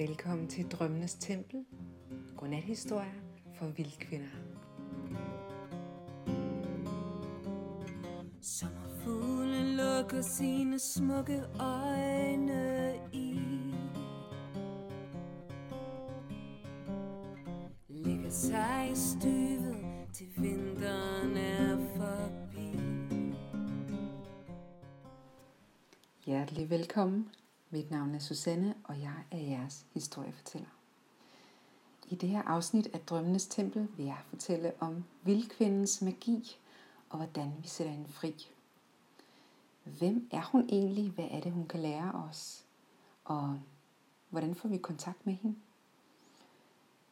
Velkommen 0.00 0.48
til 0.48 0.68
Drømmenes 0.68 1.14
Tempel. 1.14 1.64
Godnathistorier 2.36 3.12
for 3.58 3.66
vildkvinder. 3.66 4.28
Sommerfuglen 8.40 9.76
lukker 9.76 10.22
sine 10.22 10.78
smukke 10.78 11.42
øjne 11.58 12.94
i 13.12 13.40
Ligger 17.88 18.30
sig 18.30 18.90
i 18.92 18.96
støvet 18.96 19.76
til 20.12 20.26
vinteren 20.36 21.36
er 21.36 21.76
forbi 21.96 22.78
Hjertelig 26.24 26.70
velkommen. 26.70 27.28
Mit 27.72 27.90
navn 27.90 28.14
er 28.14 28.18
Susanne, 28.18 28.74
og 28.84 29.00
jeg 29.00 29.24
er 29.30 29.38
jeres 29.38 29.86
historiefortæller. 30.22 30.68
I 32.08 32.14
det 32.14 32.28
her 32.28 32.42
afsnit 32.42 32.88
af 32.92 33.00
Drømmenes 33.00 33.46
Tempel 33.46 33.88
vil 33.96 34.06
jeg 34.06 34.18
fortælle 34.28 34.72
om 34.80 35.04
vildkvindens 35.22 36.02
magi 36.02 36.56
og 37.10 37.16
hvordan 37.16 37.52
vi 37.62 37.68
sætter 37.68 37.92
hende 37.92 38.08
fri. 38.08 38.48
Hvem 39.84 40.28
er 40.30 40.42
hun 40.42 40.68
egentlig? 40.68 41.10
Hvad 41.10 41.28
er 41.30 41.40
det, 41.40 41.52
hun 41.52 41.66
kan 41.66 41.80
lære 41.80 42.12
os? 42.12 42.64
Og 43.24 43.60
hvordan 44.30 44.54
får 44.54 44.68
vi 44.68 44.78
kontakt 44.78 45.26
med 45.26 45.34
hende? 45.34 45.56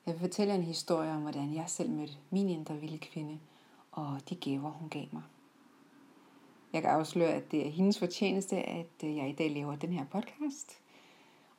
Jeg 0.06 0.14
vil 0.14 0.20
fortælle 0.20 0.54
en 0.54 0.62
historie 0.62 1.10
om, 1.10 1.22
hvordan 1.22 1.54
jeg 1.54 1.64
selv 1.66 1.90
mødte 1.90 2.16
min 2.30 2.48
indre 2.48 2.76
vildkvinde 2.76 3.38
og 3.92 4.20
de 4.28 4.36
gaver, 4.36 4.70
hun 4.70 4.88
gav 4.88 5.06
mig. 5.12 5.22
Jeg 6.72 6.82
kan 6.82 6.90
afsløre, 6.90 7.32
at 7.32 7.50
det 7.50 7.66
er 7.66 7.70
hendes 7.70 7.98
fortjeneste, 7.98 8.56
at 8.56 8.86
jeg 9.02 9.28
i 9.28 9.32
dag 9.32 9.50
laver 9.50 9.76
den 9.76 9.92
her 9.92 10.04
podcast. 10.04 10.78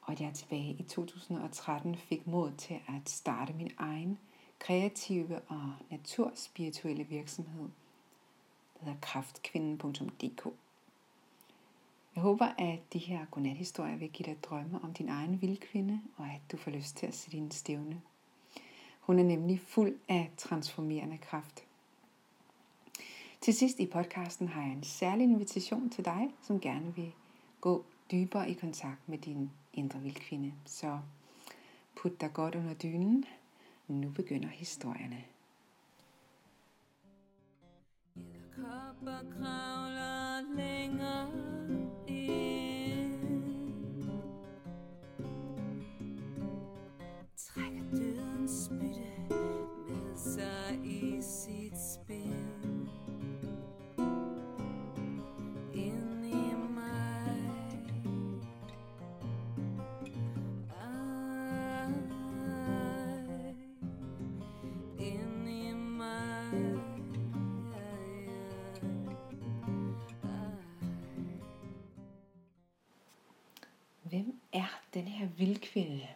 Og 0.10 0.14
at 0.14 0.22
jeg 0.22 0.34
tilbage 0.34 0.76
i 0.80 0.84
2013 0.84 1.96
fik 1.96 2.28
mod 2.28 2.52
til 2.58 2.74
at 2.74 3.10
starte 3.10 3.54
min 3.54 3.72
egen 3.78 4.20
kreative 4.60 5.40
og 5.40 5.74
naturspirituelle 5.90 7.04
virksomhed. 7.04 7.70
der 8.80 8.86
hedder 8.86 9.00
kraftkvinden.dk. 9.02 10.48
Jeg 12.16 12.24
håber, 12.24 12.46
at 12.46 12.94
de 12.94 13.00
her 13.00 13.26
godnathistorier 13.32 13.98
vil 13.98 14.10
give 14.10 14.26
dig 14.26 14.44
drømme 14.44 14.80
om 14.84 14.94
din 14.94 15.10
egen 15.10 15.42
vildkvinde, 15.42 16.02
og 16.18 16.26
at 16.26 16.42
du 16.52 16.58
får 16.58 16.72
lyst 16.72 16.98
til 16.98 17.06
at 17.06 17.16
se 17.16 17.32
din 17.32 17.52
stævne. 17.52 18.02
Hun 19.00 19.20
er 19.20 19.24
nemlig 19.24 19.60
fuld 19.60 20.00
af 20.08 20.32
transformerende 20.38 21.18
kraft. 21.18 21.64
Til 23.42 23.54
sidst 23.54 23.80
i 23.80 23.86
podcasten 23.86 24.48
har 24.48 24.62
jeg 24.62 24.72
en 24.72 24.84
særlig 24.84 25.24
invitation 25.24 25.90
til 25.90 26.06
dig, 26.06 26.30
som 26.42 26.60
gerne 26.60 26.96
vil 26.96 27.12
gå 27.62 27.86
dybere 28.12 28.50
i 28.50 28.54
kontakt 28.54 29.10
med 29.10 29.18
din 29.18 29.52
indre 29.74 30.00
vildkvinde. 30.00 30.54
Så 30.66 31.00
put 31.96 32.22
dig 32.22 32.34
godt 32.34 32.56
under 32.56 32.74
dynen. 32.74 33.26
Nu 33.88 34.10
begynder 34.10 34.50
historierne. 34.50 35.24
Kopper 38.56 39.22
kravler 39.38 40.09
vildkvinde? 75.40 76.08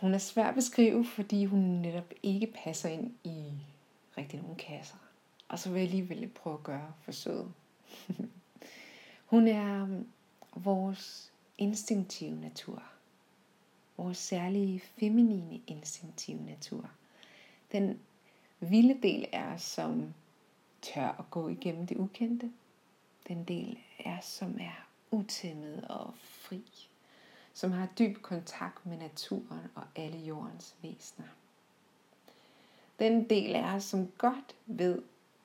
Hun 0.00 0.14
er 0.14 0.18
svær 0.18 0.48
at 0.48 0.54
beskrive, 0.54 1.04
fordi 1.04 1.44
hun 1.44 1.60
netop 1.60 2.12
ikke 2.22 2.46
passer 2.46 2.88
ind 2.88 3.14
i 3.24 3.52
rigtig 4.18 4.40
nogen 4.40 4.56
kasser. 4.56 4.96
Og 5.48 5.58
så 5.58 5.70
vil 5.70 5.78
jeg 5.78 5.88
alligevel 5.88 6.28
prøve 6.28 6.54
at 6.54 6.62
gøre 6.62 6.92
forsøget. 7.02 7.52
hun 9.32 9.48
er 9.48 9.82
um, 9.82 10.06
vores 10.54 11.32
instinktive 11.58 12.40
natur. 12.40 12.82
Vores 13.96 14.18
særlige 14.18 14.80
feminine 14.80 15.60
instinktive 15.66 16.42
natur. 16.42 16.90
Den 17.72 18.00
vilde 18.60 19.02
del 19.02 19.26
er 19.32 19.56
som 19.56 20.14
tør 20.82 21.08
at 21.18 21.30
gå 21.30 21.48
igennem 21.48 21.86
det 21.86 21.96
ukendte. 21.96 22.52
Den 23.28 23.44
del 23.44 23.78
er 23.98 24.20
som 24.20 24.58
er 24.60 24.88
utæmmet 25.10 25.84
og 25.84 26.14
fri, 26.16 26.87
som 27.58 27.72
har 27.72 27.88
dyb 27.98 28.22
kontakt 28.22 28.86
med 28.86 28.96
naturen 28.96 29.60
og 29.74 29.82
alle 29.96 30.18
jordens 30.18 30.74
væsener. 30.82 31.28
Den 32.98 33.30
del 33.30 33.54
er 33.54 33.78
som 33.78 34.10
godt 34.18 34.56
ved, 34.66 35.02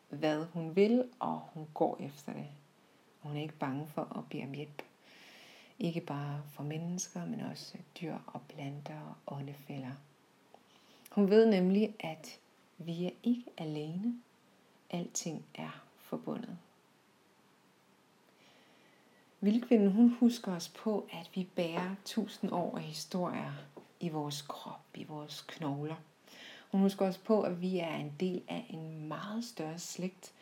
hvad 0.10 0.46
hun 0.46 0.76
vil, 0.76 1.10
og 1.20 1.42
hun 1.54 1.68
går 1.74 1.98
efter 2.00 2.34
det. 2.34 2.48
Hun 3.20 3.38
er 3.38 3.42
ikke 3.42 3.54
bange 3.54 3.88
for 3.88 4.18
at 4.18 4.30
bede 4.30 4.44
om 4.44 4.54
hjælp. 4.54 4.82
Ikke 5.80 6.02
bare 6.02 6.42
for 6.52 6.64
mennesker, 6.64 7.26
men 7.26 7.40
også 7.40 7.78
dyr 8.02 8.18
og 8.28 8.42
planter 8.50 9.18
og 9.26 9.38
åndefælder. 9.38 9.92
Hun 11.12 11.30
ved 11.30 11.46
nemlig, 11.46 11.96
at 12.00 12.40
vi 12.78 13.06
er 13.06 13.12
ikke 13.24 13.46
alene. 13.58 14.22
Alting 14.90 15.46
er 15.56 15.84
forbundet. 15.98 16.58
Vildkvinden, 19.44 19.92
hun 19.92 20.10
husker 20.20 20.52
os 20.52 20.70
på, 20.70 21.08
at 21.12 21.30
vi 21.36 21.48
bærer 21.56 21.96
tusind 22.06 22.52
år 22.52 22.78
af 22.78 22.84
historier 22.84 23.52
i 24.00 24.10
vores 24.10 24.42
krop, 24.42 24.86
i 24.96 25.04
vores 25.04 25.42
knogler. 25.42 25.96
Hun 26.72 26.82
husker 26.82 27.06
os 27.06 27.18
på, 27.18 27.42
at 27.42 27.62
vi 27.62 27.80
er 27.80 27.96
en 27.96 28.14
del 28.20 28.42
af 28.48 28.66
en 28.70 29.08
meget 29.08 29.46
større 29.46 29.80
slægt, 29.80 30.34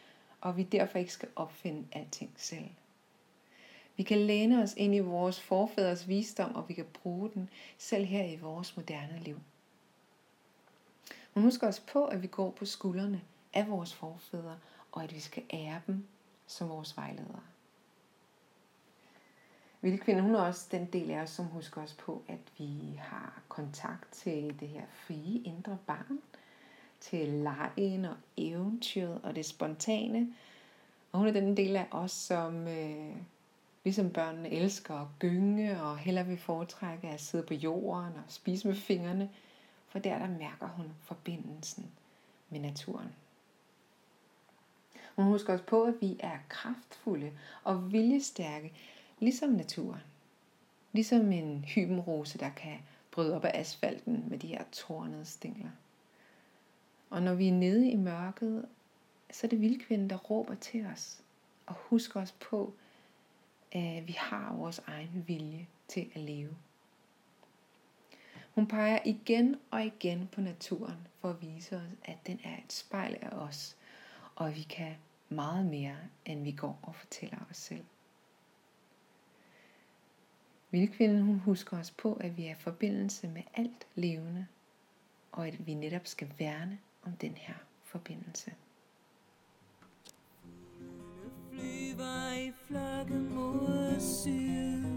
og 0.42 0.58
vi 0.58 0.64
derfor 0.64 1.00
ikke 1.00 1.14
skal 1.14 1.30
opfinde 1.36 1.88
alting 1.92 2.34
selv. 2.38 2.70
Vi 3.98 4.04
kan 4.04 4.18
læne 4.18 4.64
os 4.64 4.74
ind 4.78 4.96
i 4.96 5.00
vores 5.00 5.40
forfædres 5.40 6.08
visdom, 6.08 6.56
og 6.56 6.70
vi 6.70 6.74
kan 6.74 6.88
bruge 7.04 7.30
den 7.34 7.50
selv 7.78 8.06
her 8.06 8.26
i 8.26 8.36
vores 8.36 8.78
moderne 8.78 9.20
liv. 9.20 9.40
Hun 11.34 11.44
husker 11.44 11.68
os 11.68 11.80
på, 11.80 12.06
at 12.06 12.22
vi 12.22 12.28
går 12.28 12.52
på 12.52 12.66
skuldrene 12.66 13.22
af 13.54 13.70
vores 13.70 13.94
forfædre, 13.94 14.58
og 14.92 15.04
at 15.04 15.16
vi 15.16 15.20
skal 15.20 15.44
ære 15.54 15.82
dem 15.88 16.08
som 16.48 16.70
vores 16.70 16.98
vejledere. 16.98 17.51
Vildkvinden, 19.82 20.24
hun 20.24 20.36
er 20.36 20.40
også 20.40 20.68
den 20.72 20.86
del 20.86 21.12
af 21.12 21.22
os, 21.22 21.30
som 21.30 21.46
husker 21.46 21.82
os 21.82 21.94
på, 21.94 22.24
at 22.28 22.40
vi 22.58 23.00
har 23.00 23.42
kontakt 23.50 24.12
til 24.12 24.60
det 24.60 24.68
her 24.68 24.84
frie 24.92 25.42
indre 25.44 25.78
barn, 25.88 26.20
til 27.00 27.28
lejen 27.28 28.06
og 28.06 28.16
eventyret 28.38 29.20
og 29.24 29.36
det 29.36 29.46
spontane. 29.46 30.34
Og 31.12 31.20
hun 31.20 31.28
er 31.28 31.32
den 31.32 31.58
del 31.58 31.76
af 31.76 31.88
os, 31.92 32.12
som 32.12 32.68
øh, 32.68 33.16
ligesom 33.84 34.10
børnene 34.10 34.50
elsker 34.50 34.96
at 34.96 35.08
gynge 35.20 35.82
og 35.82 35.98
heller 35.98 36.24
vil 36.24 36.38
foretrække 36.38 37.08
at 37.08 37.22
sidde 37.22 37.44
på 37.44 37.54
jorden 37.54 38.14
og 38.14 38.24
spise 38.28 38.68
med 38.68 38.76
fingrene, 38.76 39.30
for 39.88 40.00
der 40.00 40.20
der 40.20 40.28
mærker 40.28 40.68
hun 40.68 40.86
forbindelsen 41.02 41.92
med 42.50 42.60
naturen. 42.60 43.16
Hun 45.16 45.26
husker 45.26 45.54
os 45.54 45.62
på, 45.62 45.84
at 45.84 45.94
vi 46.02 46.18
er 46.20 46.38
kraftfulde 46.50 47.32
og 47.64 47.92
viljestærke, 47.92 48.74
ligesom 49.22 49.50
naturen. 49.50 50.02
Ligesom 50.92 51.32
en 51.32 51.66
hybenrose, 51.66 52.38
der 52.38 52.50
kan 52.50 52.78
bryde 53.12 53.36
op 53.36 53.46
af 53.46 53.60
asfalten 53.60 54.30
med 54.30 54.40
de 54.40 54.48
her 54.48 54.64
tornede 54.72 55.26
stængler. 55.26 55.70
Og 57.10 57.22
når 57.22 57.34
vi 57.34 57.48
er 57.48 57.54
nede 57.54 57.90
i 57.90 57.96
mørket, 57.96 58.66
så 59.32 59.48
er 59.48 59.50
det 59.50 59.62
vildkvinden, 59.62 60.10
der 60.10 60.18
råber 60.18 60.56
til 60.56 60.86
os 60.86 61.22
og 61.66 61.74
husker 61.76 62.22
os 62.22 62.32
på, 62.32 62.74
at 63.72 64.08
vi 64.08 64.16
har 64.18 64.54
vores 64.56 64.82
egen 64.88 65.24
vilje 65.28 65.68
til 65.88 66.12
at 66.16 66.22
leve. 66.22 66.56
Hun 68.56 68.68
peger 68.68 69.00
igen 69.06 69.56
og 69.72 69.86
igen 69.86 70.30
på 70.32 70.42
naturen 70.42 71.08
for 71.20 71.30
at 71.30 71.42
vise 71.42 71.76
os, 71.76 71.82
at 72.06 72.18
den 72.28 72.40
er 72.44 72.58
et 72.58 72.74
spejl 72.74 73.18
af 73.22 73.30
os, 73.30 73.76
og 74.36 74.48
at 74.48 74.56
vi 74.56 74.62
kan 74.62 74.96
meget 75.30 75.66
mere, 75.66 75.98
end 76.26 76.44
vi 76.44 76.52
går 76.52 76.80
og 76.82 76.96
fortæller 76.96 77.38
os 77.50 77.58
selv. 77.58 77.84
Vildkvinden 80.72 81.22
hun 81.22 81.40
husker 81.40 81.78
os 81.78 81.92
på, 81.92 82.14
at 82.14 82.38
vi 82.38 82.46
er 82.46 82.52
i 82.52 82.60
forbindelse 82.60 83.28
med 83.28 83.42
alt 83.54 83.88
levende, 83.96 84.48
og 85.32 85.48
at 85.48 85.68
vi 85.68 85.74
netop 85.74 86.08
skal 86.08 86.28
værne 86.40 86.80
om 87.04 87.12
den 87.12 87.34
her 87.36 87.56
forbindelse. 87.84 88.54
flyver 91.52 92.34
i 92.34 92.52
flokke 92.68 93.14
mod 93.14 94.00
syd 94.00 94.91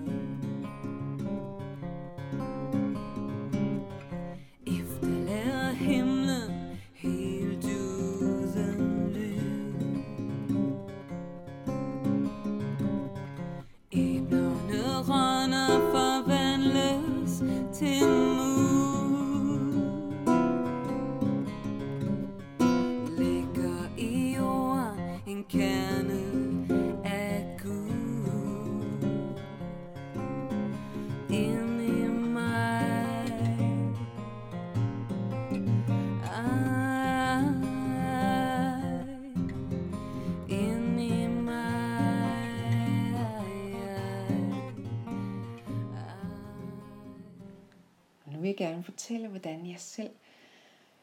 fortælle, 48.94 49.28
hvordan 49.28 49.66
jeg 49.66 49.80
selv 49.80 50.10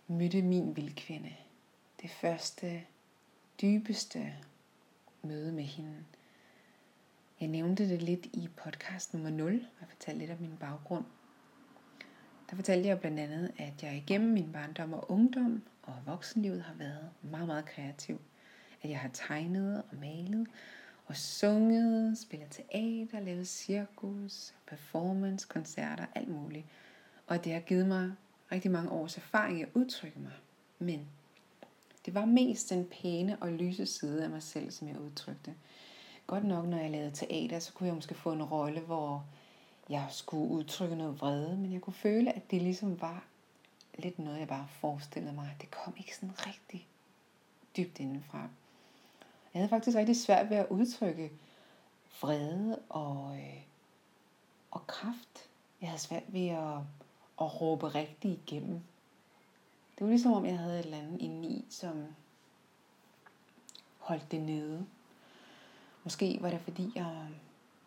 mødte 0.08 0.42
min 0.42 0.76
vildkvinde. 0.76 1.36
Det 2.02 2.10
første, 2.10 2.84
dybeste 3.62 4.34
møde 5.24 5.52
med 5.52 5.64
hende. 5.64 6.04
Jeg 7.40 7.48
nævnte 7.48 7.90
det 7.90 8.02
lidt 8.02 8.26
i 8.26 8.50
podcast 8.56 9.14
nummer 9.14 9.30
0, 9.30 9.54
og 9.54 9.82
jeg 9.82 9.90
fortalte 9.90 10.20
lidt 10.20 10.32
om 10.32 10.38
min 10.40 10.58
baggrund. 10.60 11.06
Der 12.50 12.56
fortalte 12.56 12.90
jeg 12.90 13.00
blandt 13.00 13.20
andet, 13.20 13.52
at 13.58 13.84
jeg 13.84 13.96
igennem 13.96 14.30
min 14.30 14.52
barndom 14.52 14.94
og 14.94 15.12
ungdom 15.12 15.64
og 15.84 15.94
voksenlivet 16.06 16.62
har 16.62 16.74
været 16.74 17.10
meget, 17.22 17.48
meget 17.48 17.66
kreativ. 17.66 18.22
At 18.82 18.90
jeg 18.90 19.00
har 19.00 19.10
tegnet 19.14 19.84
og 19.92 19.98
malet 19.98 20.48
og 21.06 21.16
sunget, 21.16 22.18
spillet 22.18 22.50
teater, 22.50 23.20
lavet 23.20 23.48
cirkus, 23.48 24.54
performance, 24.68 25.48
koncerter, 25.50 26.06
alt 26.16 26.28
muligt. 26.28 26.66
Og 27.32 27.44
det 27.44 27.54
har 27.54 27.60
givet 27.60 27.88
mig 27.88 28.12
rigtig 28.52 28.72
mange 28.72 28.92
års 28.92 29.18
erfaring 29.18 29.60
i 29.60 29.62
at 29.62 29.70
udtrykke 29.74 30.20
mig. 30.20 30.32
Men 30.80 31.08
det 32.06 32.14
var 32.14 32.26
mest 32.26 32.70
den 32.70 32.86
pæne 32.86 33.38
og 33.42 33.52
lyse 33.52 33.86
side 33.86 34.24
af 34.24 34.30
mig 34.30 34.44
selv, 34.44 34.72
som 34.72 34.88
jeg 34.88 35.00
udtrykte. 35.00 35.56
Godt 36.28 36.44
nok, 36.44 36.66
når 36.66 36.78
jeg 36.78 36.92
lavede 36.92 37.12
teater, 37.12 37.60
så 37.60 37.74
kunne 37.74 37.88
jeg 37.88 37.96
måske 37.96 38.16
få 38.16 38.32
en 38.32 38.44
rolle, 38.44 38.80
hvor 38.82 39.26
jeg 39.90 40.08
skulle 40.10 40.52
udtrykke 40.52 40.96
noget 40.96 41.22
vrede, 41.22 41.58
men 41.58 41.74
jeg 41.74 41.82
kunne 41.82 41.94
føle, 41.94 42.36
at 42.36 42.52
det 42.52 42.62
ligesom 42.62 43.02
var 43.02 43.24
lidt 43.98 44.20
noget, 44.20 44.40
jeg 44.40 44.48
bare 44.48 44.68
forestillede 44.70 45.34
mig. 45.34 45.56
Det 45.62 45.72
kom 45.72 45.94
ikke 45.98 46.16
sådan 46.16 46.48
rigtig 46.48 46.88
dybt 47.78 48.00
indenfra. 48.00 48.40
Jeg 49.54 49.60
havde 49.60 49.70
faktisk 49.70 49.98
rigtig 49.98 50.18
svært 50.18 50.50
ved 50.50 50.58
at 50.58 50.68
udtrykke 50.70 51.32
vrede 52.22 52.80
og, 52.90 53.38
øh, 53.38 53.62
og 54.72 54.88
kraft. 54.88 55.50
Jeg 55.82 55.90
havde 55.90 56.02
svært 56.02 56.24
ved 56.28 56.48
at, 56.48 56.78
at 57.42 57.62
råbe 57.62 57.88
rigtigt 57.88 58.40
igennem. 58.44 58.82
Det 59.96 60.06
var 60.06 60.08
ligesom 60.08 60.34
om, 60.34 60.46
jeg 60.46 60.58
havde 60.58 60.80
et 60.80 60.86
eller 60.86 60.98
andet 60.98 61.22
indeni, 61.22 61.66
som 61.70 62.06
holdt 63.98 64.32
det 64.32 64.42
nede. 64.42 64.86
Måske 66.04 66.38
var 66.42 66.50
det, 66.50 66.62
fordi 66.62 66.92
jeg 66.96 67.28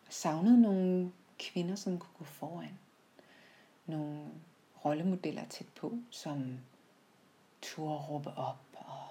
savnede 0.09 0.63
nogle 0.63 1.13
kvinder, 1.39 1.75
som 1.75 1.99
kunne 1.99 2.15
gå 2.19 2.25
foran. 2.25 2.79
Nogle 3.87 4.21
rollemodeller 4.85 5.45
tæt 5.45 5.67
på, 5.77 5.99
som 6.11 6.59
turde 7.63 7.99
råbe 7.99 8.31
op 8.31 8.65
og 8.75 9.03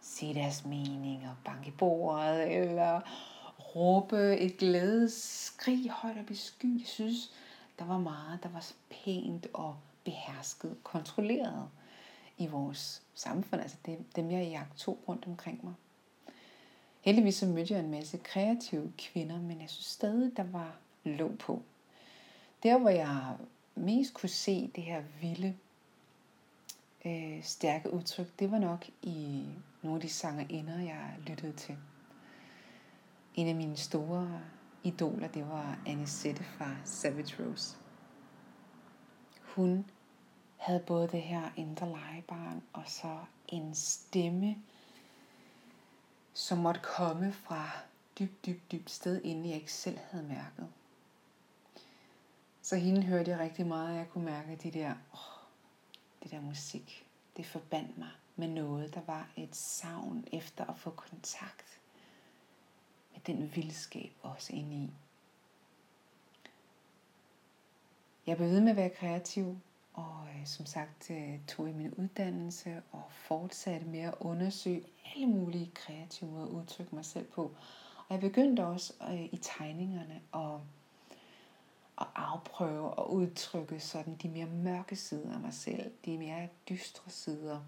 sige 0.00 0.34
deres 0.34 0.64
mening 0.64 1.28
og 1.28 1.34
banke 1.44 1.70
bordet, 1.70 2.60
eller 2.60 3.00
råbe 3.76 4.38
et 4.38 4.56
glædeskrig 4.56 5.90
højt 5.90 6.18
op 6.18 6.30
i 6.30 6.34
sky. 6.34 6.78
Jeg 6.78 6.86
synes, 6.86 7.32
der 7.78 7.84
var 7.84 7.98
meget, 7.98 8.42
der 8.42 8.48
var 8.48 8.70
pænt 8.90 9.46
og 9.52 9.76
behersket, 10.04 10.76
kontrolleret 10.82 11.68
i 12.38 12.46
vores 12.46 13.02
samfund. 13.14 13.60
Altså 13.60 13.76
det, 13.86 14.16
dem, 14.16 14.30
jeg 14.30 14.46
i 14.46 14.78
tog 14.78 14.98
rundt 15.08 15.26
omkring 15.26 15.64
mig. 15.64 15.74
Heldigvis 17.00 17.34
så 17.34 17.46
mødte 17.46 17.74
jeg 17.74 17.84
en 17.84 17.90
masse 17.90 18.18
kreative 18.18 18.92
kvinder, 18.98 19.40
men 19.40 19.60
jeg 19.60 19.70
synes 19.70 19.86
stadig, 19.86 20.36
der 20.36 20.42
var 20.42 20.76
låg 21.04 21.38
på. 21.38 21.62
Der, 22.62 22.78
hvor 22.78 22.90
jeg 22.90 23.36
mest 23.74 24.14
kunne 24.14 24.28
se 24.28 24.70
det 24.74 24.84
her 24.84 25.02
vilde, 25.20 25.56
øh, 27.04 27.44
stærke 27.44 27.92
udtryk, 27.92 28.38
det 28.38 28.50
var 28.50 28.58
nok 28.58 28.86
i 29.02 29.44
nogle 29.82 29.96
af 29.96 30.00
de 30.00 30.08
sangerinder, 30.08 30.78
jeg 30.78 31.16
lyttede 31.26 31.52
til. 31.52 31.76
En 33.34 33.48
af 33.48 33.54
mine 33.54 33.76
store 33.76 34.40
idoler, 34.82 35.28
det 35.28 35.48
var 35.48 35.78
Anisette 35.86 36.44
fra 36.44 36.76
Savage 36.84 37.44
Rose. 37.44 37.76
Hun 39.42 39.90
havde 40.56 40.80
både 40.80 41.08
det 41.08 41.22
her 41.22 41.50
indre 41.56 41.88
legebarn 41.88 42.62
og 42.72 42.82
så 42.86 43.18
en 43.48 43.74
stemme, 43.74 44.56
som 46.34 46.58
måtte 46.58 46.80
komme 46.80 47.32
fra 47.32 47.70
dybt, 48.18 48.46
dybt, 48.46 48.72
dybt 48.72 48.90
sted, 48.90 49.22
inden 49.22 49.44
jeg 49.44 49.54
ikke 49.54 49.72
selv 49.72 49.98
havde 50.10 50.24
mærket. 50.24 50.68
Så 52.62 52.76
hende 52.76 53.02
hørte 53.02 53.30
jeg 53.30 53.38
rigtig 53.38 53.66
meget, 53.66 53.90
og 53.90 53.96
jeg 53.96 54.08
kunne 54.08 54.24
mærke 54.24 54.56
de 54.56 54.70
der, 54.70 54.90
åh, 55.12 55.44
det 56.22 56.30
der 56.30 56.40
musik, 56.40 57.06
det 57.36 57.46
forbandt 57.46 57.98
mig 57.98 58.10
med 58.36 58.48
noget. 58.48 58.94
Der 58.94 59.00
var 59.06 59.28
et 59.36 59.56
savn 59.56 60.24
efter 60.32 60.64
at 60.64 60.78
få 60.78 60.90
kontakt 60.90 61.80
af 63.18 63.22
den 63.26 63.56
vildskab 63.56 64.12
også 64.22 64.52
inde 64.52 64.76
i. 64.76 64.90
Jeg 68.26 68.36
blev 68.36 68.48
ved 68.48 68.60
med 68.60 68.70
at 68.70 68.76
være 68.76 68.90
kreativ, 68.90 69.58
og 69.94 70.26
øh, 70.34 70.46
som 70.46 70.66
sagt 70.66 71.10
øh, 71.10 71.38
tog 71.48 71.66
jeg 71.66 71.74
min 71.74 71.94
uddannelse 71.94 72.82
og 72.92 73.02
fortsatte 73.10 73.86
med 73.86 74.00
at 74.00 74.14
undersøge 74.20 74.84
alle 75.14 75.26
mulige 75.26 75.70
kreative 75.74 76.30
måder 76.30 76.46
at 76.46 76.50
udtrykke 76.50 76.94
mig 76.94 77.04
selv 77.04 77.26
på. 77.26 77.42
Og 77.96 78.06
jeg 78.10 78.20
begyndte 78.20 78.66
også 78.66 78.92
øh, 79.02 79.24
i 79.24 79.38
tegningerne 79.42 80.20
at, 80.34 80.60
at 82.00 82.06
afprøve 82.14 82.90
og 82.90 83.12
udtrykke 83.12 83.80
sådan 83.80 84.16
de 84.22 84.28
mere 84.28 84.46
mørke 84.46 84.96
sider 84.96 85.34
af 85.34 85.40
mig 85.40 85.54
selv, 85.54 85.92
de 86.04 86.18
mere 86.18 86.48
dystre 86.68 87.10
sider. 87.10 87.60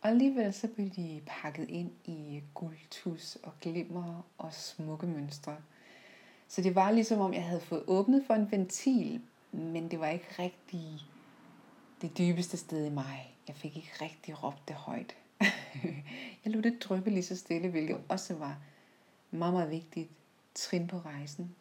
Og 0.00 0.08
alligevel 0.08 0.52
så 0.52 0.68
blev 0.68 0.90
de 0.90 1.22
pakket 1.26 1.68
ind 1.68 1.90
i 2.04 2.42
guldtus 2.54 3.36
og 3.42 3.52
glimmer 3.60 4.26
og 4.38 4.52
smukke 4.52 5.06
mønstre. 5.06 5.56
Så 6.48 6.62
det 6.62 6.74
var 6.74 6.90
ligesom 6.90 7.20
om 7.20 7.34
jeg 7.34 7.44
havde 7.44 7.60
fået 7.60 7.84
åbnet 7.86 8.24
for 8.26 8.34
en 8.34 8.50
ventil, 8.50 9.20
men 9.52 9.90
det 9.90 10.00
var 10.00 10.08
ikke 10.08 10.26
rigtig 10.38 11.00
det 12.02 12.18
dybeste 12.18 12.56
sted 12.56 12.86
i 12.86 12.90
mig. 12.90 13.36
Jeg 13.48 13.56
fik 13.56 13.76
ikke 13.76 13.92
rigtig 14.00 14.42
råbt 14.44 14.68
det 14.68 14.76
højt. 14.76 15.16
jeg 16.44 16.52
lod 16.52 16.62
det 16.62 16.82
dryppe 16.82 17.10
lige 17.10 17.22
så 17.22 17.36
stille, 17.36 17.68
hvilket 17.68 18.00
også 18.08 18.34
var 18.34 18.58
meget, 19.30 19.54
meget 19.54 19.70
vigtigt 19.70 20.10
trin 20.54 20.86
på 20.86 20.98
rejsen. 20.98 21.54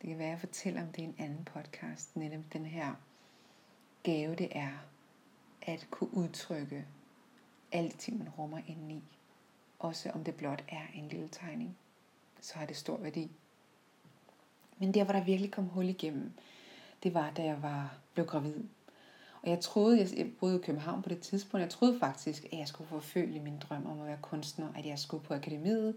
Det 0.00 0.08
kan 0.08 0.18
være, 0.18 0.26
at 0.26 0.32
jeg 0.32 0.40
fortæller 0.40 0.82
om 0.82 0.88
det 0.88 0.98
i 0.98 1.04
en 1.04 1.14
anden 1.18 1.44
podcast, 1.44 2.16
netop 2.16 2.44
den 2.52 2.66
her 2.66 2.94
gave, 4.02 4.34
det 4.34 4.48
er 4.50 4.86
at 5.62 5.86
kunne 5.90 6.14
udtrykke 6.14 6.84
alting, 7.72 8.18
man 8.18 8.28
rummer 8.28 8.60
indeni. 8.66 9.02
Også 9.78 10.10
om 10.10 10.24
det 10.24 10.34
blot 10.34 10.64
er 10.68 10.82
en 10.94 11.08
lille 11.08 11.28
tegning, 11.28 11.76
så 12.40 12.54
har 12.54 12.66
det 12.66 12.76
stor 12.76 12.96
værdi. 12.96 13.30
Men 14.78 14.94
der, 14.94 15.04
hvor 15.04 15.12
der 15.12 15.24
virkelig 15.24 15.50
kom 15.50 15.64
hul 15.64 15.88
igennem, 15.88 16.32
det 17.02 17.14
var, 17.14 17.30
da 17.30 17.42
jeg 17.42 17.62
var, 17.62 17.96
blev 18.14 18.26
gravid. 18.26 18.64
Og 19.42 19.50
jeg 19.50 19.60
troede, 19.60 20.08
jeg 20.16 20.30
boede 20.40 20.56
i 20.56 20.62
København 20.62 21.02
på 21.02 21.08
det 21.08 21.20
tidspunkt, 21.20 21.62
jeg 21.62 21.70
troede 21.70 21.98
faktisk, 21.98 22.44
at 22.44 22.58
jeg 22.58 22.68
skulle 22.68 22.88
forfølge 22.88 23.40
min 23.40 23.58
drøm 23.58 23.86
om 23.86 24.00
at 24.00 24.06
være 24.06 24.18
kunstner, 24.22 24.68
at 24.76 24.86
jeg 24.86 24.98
skulle 24.98 25.24
på 25.24 25.34
akademiet, 25.34 25.96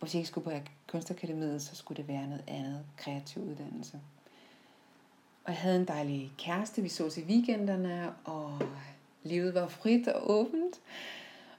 og 0.00 0.06
hvis 0.06 0.14
jeg 0.14 0.20
ikke 0.20 0.28
skulle 0.28 0.44
på 0.44 0.66
kunstakademiet, 0.88 1.62
så 1.62 1.76
skulle 1.76 1.96
det 1.96 2.08
være 2.08 2.26
noget 2.26 2.44
andet 2.46 2.86
kreativ 2.96 3.42
uddannelse. 3.42 4.00
Og 5.44 5.52
jeg 5.52 5.60
havde 5.60 5.80
en 5.80 5.88
dejlig 5.88 6.32
kæreste, 6.38 6.82
vi 6.82 6.88
så 6.88 7.20
i 7.20 7.24
weekenderne, 7.24 8.14
og 8.24 8.62
livet 9.24 9.54
var 9.54 9.66
frit 9.66 10.08
og 10.08 10.30
åbent. 10.30 10.80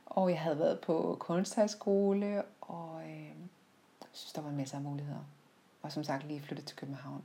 Og 0.06 0.30
jeg 0.30 0.40
havde 0.40 0.60
været 0.60 0.80
på 0.80 1.18
kunsthøjskole, 1.20 2.44
og 2.62 3.02
øh, 3.04 3.28
jeg 4.02 4.10
synes, 4.12 4.34
der 4.34 4.42
var 4.42 4.50
en 4.50 4.58
masse 4.58 4.76
af 4.76 4.82
muligheder. 4.82 5.26
Og 5.82 5.92
som 5.92 6.04
sagt 6.04 6.28
lige 6.28 6.42
flyttet 6.42 6.66
til 6.66 6.78
København. 6.78 7.24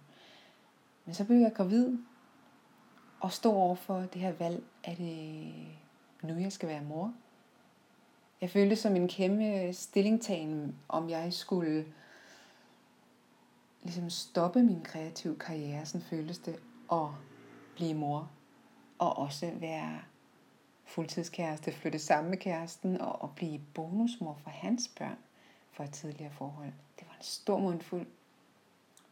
Men 1.04 1.14
så 1.14 1.25
blev 1.25 1.37
jeg 1.37 1.52
gravid, 1.54 1.99
og 3.20 3.32
stod 3.32 3.54
over 3.54 3.75
for 3.75 3.99
det 3.99 4.20
her 4.20 4.32
valg, 4.32 4.62
at 4.85 4.99
det 4.99 5.52
øh, 6.23 6.28
nu 6.28 6.35
jeg 6.35 6.52
skal 6.52 6.68
være 6.68 6.82
mor? 6.82 7.14
Jeg 8.40 8.50
følte 8.50 8.76
som 8.76 8.97
en 8.97 9.09
kæmpe 9.09 9.73
stillingtagen, 9.73 10.76
om 10.88 11.11
jeg 11.11 11.32
skulle 11.32 11.87
ligesom 13.82 14.11
stoppe 14.11 14.62
min 14.62 14.80
kreative 14.82 15.38
karriere, 15.38 15.87
sådan 15.87 16.06
føltes 16.06 16.38
det, 16.38 16.56
og 16.88 17.14
blive 17.75 17.94
mor. 17.94 18.30
Og 18.99 19.18
også 19.18 19.52
være 19.61 20.00
fuldtidskæreste, 20.90 21.73
flytte 21.73 21.99
sammen 21.99 22.30
med 22.30 22.38
kæresten 22.38 23.00
og, 23.00 23.23
og 23.23 23.32
blive 23.37 23.61
bonusmor 23.75 24.38
for 24.42 24.50
hans 24.50 24.90
børn 24.99 25.18
for 25.73 25.85
et 25.85 25.92
tidligere 25.92 26.32
forhold. 26.32 26.73
Det 26.99 27.09
var 27.09 27.14
en 27.14 27.23
stor 27.23 27.59
mundfuld, 27.59 28.06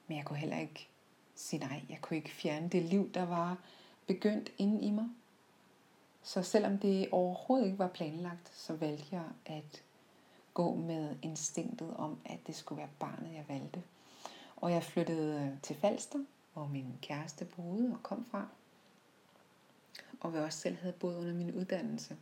men 0.06 0.16
jeg 0.16 0.24
kunne 0.24 0.38
heller 0.38 0.58
ikke 0.58 0.88
sige 1.34 1.60
nej. 1.60 1.82
Jeg 1.88 1.98
kunne 2.00 2.16
ikke 2.16 2.30
fjerne 2.30 2.68
det 2.68 2.82
liv, 2.82 3.12
der 3.12 3.26
var 3.26 3.58
begyndt 4.06 4.52
inde 4.58 4.80
i 4.80 4.90
mig. 4.90 5.08
Så 6.22 6.42
selvom 6.42 6.78
det 6.78 7.08
overhovedet 7.12 7.66
ikke 7.66 7.78
var 7.78 7.88
planlagt, 7.88 8.50
så 8.54 8.74
valgte 8.74 9.06
jeg 9.10 9.24
at 9.46 9.82
gå 10.54 10.74
med 10.74 11.16
instinktet 11.22 11.94
om, 11.96 12.18
at 12.24 12.38
det 12.46 12.54
skulle 12.54 12.78
være 12.78 12.90
barnet, 12.98 13.34
jeg 13.34 13.44
valgte. 13.48 13.82
Og 14.56 14.72
jeg 14.72 14.82
flyttede 14.82 15.58
til 15.62 15.76
Falster, 15.76 16.18
hvor 16.52 16.66
min 16.66 16.98
kæreste 17.02 17.44
boede 17.44 17.92
og 17.92 18.02
kom 18.02 18.24
fra. 18.30 18.46
Og 20.20 20.30
hvor 20.30 20.38
jeg 20.38 20.46
også 20.46 20.58
selv 20.58 20.76
havde 20.76 20.92
boet 20.92 21.16
under 21.16 21.34
min 21.34 21.54
uddannelse. 21.54 22.16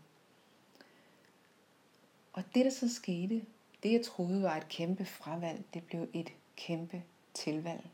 Og 2.33 2.43
det, 2.55 2.65
der 2.65 2.71
så 2.71 2.95
skete, 2.95 3.43
det 3.83 3.93
jeg 3.93 4.05
troede 4.05 4.43
var 4.43 4.57
et 4.57 4.69
kæmpe 4.69 5.05
fravalg, 5.05 5.65
det 5.75 5.83
blev 5.83 6.09
et 6.13 6.33
kæmpe 6.57 7.03
tilvalg. 7.35 7.91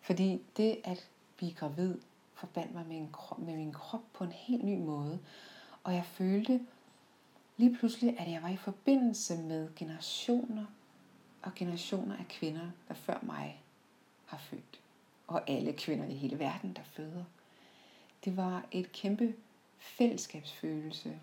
Fordi 0.00 0.42
det 0.56 0.80
at 0.84 1.08
blive 1.36 1.52
gravid 1.52 1.98
forbandt 2.34 2.74
mig 2.74 2.86
med, 2.86 2.96
en 2.96 3.10
krop, 3.12 3.38
med 3.38 3.56
min 3.56 3.72
krop 3.72 4.02
på 4.12 4.24
en 4.24 4.32
helt 4.32 4.64
ny 4.64 4.78
måde. 4.78 5.18
Og 5.84 5.94
jeg 5.94 6.04
følte 6.04 6.60
lige 7.56 7.76
pludselig, 7.76 8.20
at 8.20 8.30
jeg 8.30 8.42
var 8.42 8.48
i 8.48 8.56
forbindelse 8.56 9.36
med 9.36 9.74
generationer 9.76 10.66
og 11.42 11.54
generationer 11.54 12.16
af 12.16 12.28
kvinder, 12.28 12.70
der 12.88 12.94
før 12.94 13.18
mig 13.22 13.62
har 14.26 14.38
født. 14.38 14.80
Og 15.26 15.50
alle 15.50 15.72
kvinder 15.72 16.06
i 16.06 16.14
hele 16.14 16.38
verden, 16.38 16.72
der 16.76 16.82
føder. 16.82 17.24
Det 18.24 18.36
var 18.36 18.64
et 18.70 18.92
kæmpe 18.92 19.34
fællesskabsfølelse. 19.78 21.20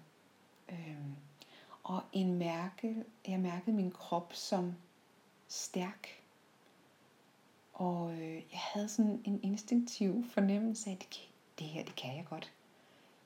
Øhm, 0.69 1.15
og 1.83 2.01
en 2.13 2.33
mærke, 2.33 3.03
jeg 3.27 3.39
mærkede 3.39 3.75
min 3.75 3.91
krop 3.91 4.33
som 4.33 4.73
stærk. 5.47 6.07
Og 7.73 8.13
øh, 8.13 8.35
jeg 8.35 8.59
havde 8.73 8.89
sådan 8.89 9.21
en 9.25 9.39
instinktiv 9.43 10.25
fornemmelse 10.33 10.89
af, 10.89 10.93
at 10.93 10.99
det, 10.99 11.29
det 11.59 11.67
her, 11.67 11.83
det 11.83 11.95
kan 11.95 12.15
jeg 12.15 12.25
godt. 12.29 12.53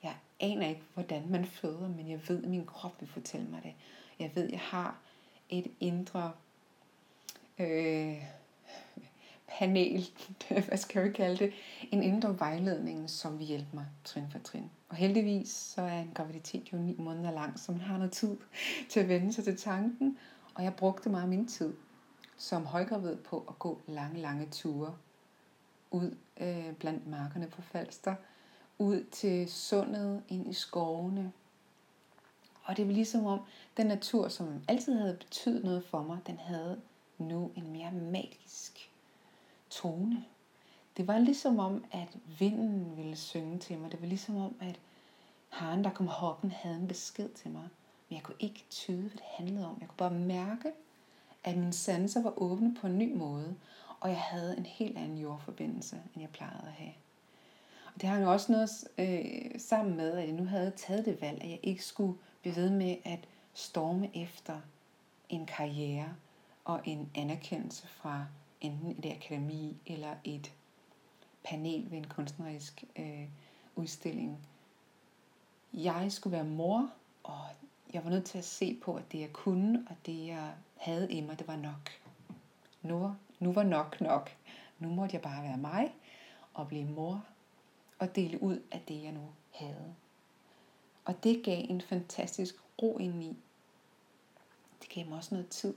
Jeg 0.04 0.16
aner 0.40 0.68
ikke, 0.68 0.82
hvordan 0.94 1.30
man 1.30 1.46
føder, 1.46 1.88
men 1.88 2.10
jeg 2.10 2.30
ved, 2.30 2.44
at 2.44 2.50
min 2.50 2.66
krop 2.66 3.02
vil 3.02 3.10
fortælle 3.10 3.48
mig 3.48 3.64
det. 3.64 3.74
Jeg 4.20 4.32
ved, 4.36 4.44
at 4.44 4.52
jeg 4.52 4.60
har 4.60 5.00
et 5.50 5.72
indre 5.80 6.32
øh, 7.60 8.24
panel, 9.48 10.06
hvad 10.68 10.78
skal 10.78 11.04
vi 11.04 11.12
kalde 11.12 11.38
det, 11.38 11.54
en 11.92 12.04
indre 12.04 12.40
vejledning, 12.40 13.10
som 13.10 13.40
vil 13.40 13.48
hjælpe 13.48 13.70
mig 13.74 13.86
trin 14.04 14.30
for 14.32 14.40
trin. 14.40 14.72
Og 14.90 14.96
heldigvis 14.96 15.50
så 15.50 15.82
er 15.82 16.00
en 16.00 16.12
graviditet 16.14 16.74
jo 16.74 16.78
ni 16.78 16.96
måneder 17.00 17.32
lang, 17.32 17.60
så 17.60 17.72
man 17.72 17.82
har 17.82 17.98
noget 17.98 18.12
tid 18.12 18.38
til 18.90 19.00
at 19.00 19.10
vende 19.10 19.34
sig 19.34 19.44
til 19.44 19.58
tanken. 19.58 20.18
Og 20.56 20.64
jeg 20.64 20.74
brugte 20.74 21.10
meget 21.10 21.24
af 21.24 21.30
min 21.30 21.48
tid 21.48 21.74
som 22.38 22.66
højgravid 22.66 23.16
på 23.16 23.46
at 23.50 23.60
gå 23.60 23.82
lange, 23.88 24.22
lange 24.22 24.48
ture 24.52 24.96
ud 25.92 26.16
øh, 26.38 26.74
blandt 26.74 27.08
markerne 27.08 27.48
på 27.48 27.62
Falster, 27.62 28.16
ud 28.78 29.04
til 29.12 29.52
sundet, 29.52 30.24
ind 30.30 30.50
i 30.50 30.54
skovene. 30.54 31.32
Og 32.64 32.78
det 32.78 32.88
var 32.88 32.94
ligesom 32.94 33.26
om, 33.26 33.40
den 33.78 33.88
natur, 33.88 34.28
som 34.28 34.64
altid 34.68 34.94
havde 34.94 35.18
betydet 35.18 35.64
noget 35.64 35.86
for 35.86 36.04
mig, 36.04 36.18
den 36.28 36.38
havde 36.38 36.82
nu 37.18 37.52
en 37.56 37.72
mere 37.72 37.92
magisk 37.92 38.93
tone. 39.74 40.26
Det 40.98 41.08
var 41.08 41.20
ligesom 41.20 41.60
om, 41.60 41.86
at 41.92 42.18
vinden 42.40 42.98
ville 42.98 43.16
synge 43.16 43.60
til 43.60 43.78
mig. 43.78 43.92
Det 43.92 44.02
var 44.02 44.08
ligesom 44.08 44.38
om, 44.38 44.56
at 44.60 44.80
haren, 45.50 45.84
der 45.84 45.90
kom 45.90 46.08
hoppen, 46.08 46.52
havde 46.52 46.76
en 46.76 46.88
besked 46.88 47.30
til 47.30 47.52
mig. 47.52 47.68
Men 48.10 48.16
jeg 48.16 48.24
kunne 48.24 48.38
ikke 48.40 48.66
tyde, 48.70 49.02
hvad 49.02 49.12
det 49.12 49.22
handlede 49.24 49.68
om. 49.68 49.78
Jeg 49.80 49.88
kunne 49.88 49.98
bare 49.98 50.14
mærke, 50.14 50.72
at 51.44 51.58
mine 51.58 51.74
sanser 51.74 52.24
var 52.24 52.34
åbne 52.42 52.76
på 52.76 52.88
en 52.88 52.98
ny 52.98 53.16
måde, 53.16 53.56
og 54.00 54.10
jeg 54.10 54.20
havde 54.20 54.58
en 54.58 54.66
helt 54.66 54.98
anden 54.98 55.18
jordforbindelse, 55.18 55.96
end 55.96 56.22
jeg 56.22 56.30
plejede 56.30 56.64
at 56.68 56.74
have. 56.74 56.94
Og 57.96 58.02
det 58.02 58.10
har 58.10 58.20
jo 58.20 58.32
også 58.32 58.52
noget 58.52 58.70
øh, 58.98 59.60
sammen 59.60 59.98
med, 59.98 60.12
at 60.12 60.28
jeg 60.28 60.34
nu 60.34 60.46
havde 60.46 60.72
taget 60.72 61.06
det 61.06 61.22
valg, 61.22 61.44
at 61.44 61.50
jeg 61.50 61.60
ikke 61.64 61.86
skulle 61.86 62.18
blive 62.42 62.56
ved 62.56 62.70
med 62.70 62.96
at 63.04 63.20
storme 63.54 64.18
efter 64.18 64.60
en 65.30 65.46
karriere 65.46 66.16
og 66.66 66.82
en 66.84 67.10
anerkendelse 67.16 67.88
fra 67.88 68.26
enten 68.64 68.96
et 69.04 69.12
akademi 69.12 69.78
eller 69.86 70.16
et 70.24 70.54
panel 71.44 71.92
ved 71.92 71.98
en 71.98 72.08
kunstnerisk 72.08 72.84
øh, 72.96 73.28
udstilling. 73.76 74.48
Jeg 75.74 76.12
skulle 76.12 76.32
være 76.32 76.44
mor, 76.44 76.90
og 77.24 77.40
jeg 77.94 78.04
var 78.04 78.10
nødt 78.10 78.26
til 78.26 78.38
at 78.38 78.46
se 78.46 78.80
på, 78.84 78.96
at 78.96 79.12
det 79.12 79.20
jeg 79.20 79.34
kunne, 79.34 79.88
og 79.90 79.96
det 80.06 80.28
jeg 80.28 80.54
havde 80.78 81.12
i 81.12 81.22
mig, 81.22 81.40
det 81.40 81.48
var 81.48 81.56
nok. 81.56 81.90
Nu 82.82 83.00
var, 83.00 83.18
nu 83.40 83.52
var 83.52 83.64
nok 83.64 84.02
nok. 84.02 84.32
Nu 84.80 84.90
måtte 84.90 85.14
jeg 85.16 85.22
bare 85.22 85.44
være 85.44 85.58
mig 85.58 85.96
og 86.54 86.68
blive 86.68 86.86
mor 86.86 87.26
og 88.00 88.16
dele 88.16 88.44
ud 88.44 88.62
af 88.72 88.82
det, 88.88 89.04
jeg 89.04 89.12
nu 89.12 89.30
havde. 89.52 89.96
Og 91.06 91.24
det 91.24 91.44
gav 91.44 91.66
en 91.70 91.82
fantastisk 91.82 92.56
ro 92.82 92.98
ind 92.98 93.24
i. 93.24 93.38
Det 94.82 94.90
gav 94.90 95.06
mig 95.06 95.18
også 95.18 95.36
noget 95.36 95.50
tid 95.50 95.74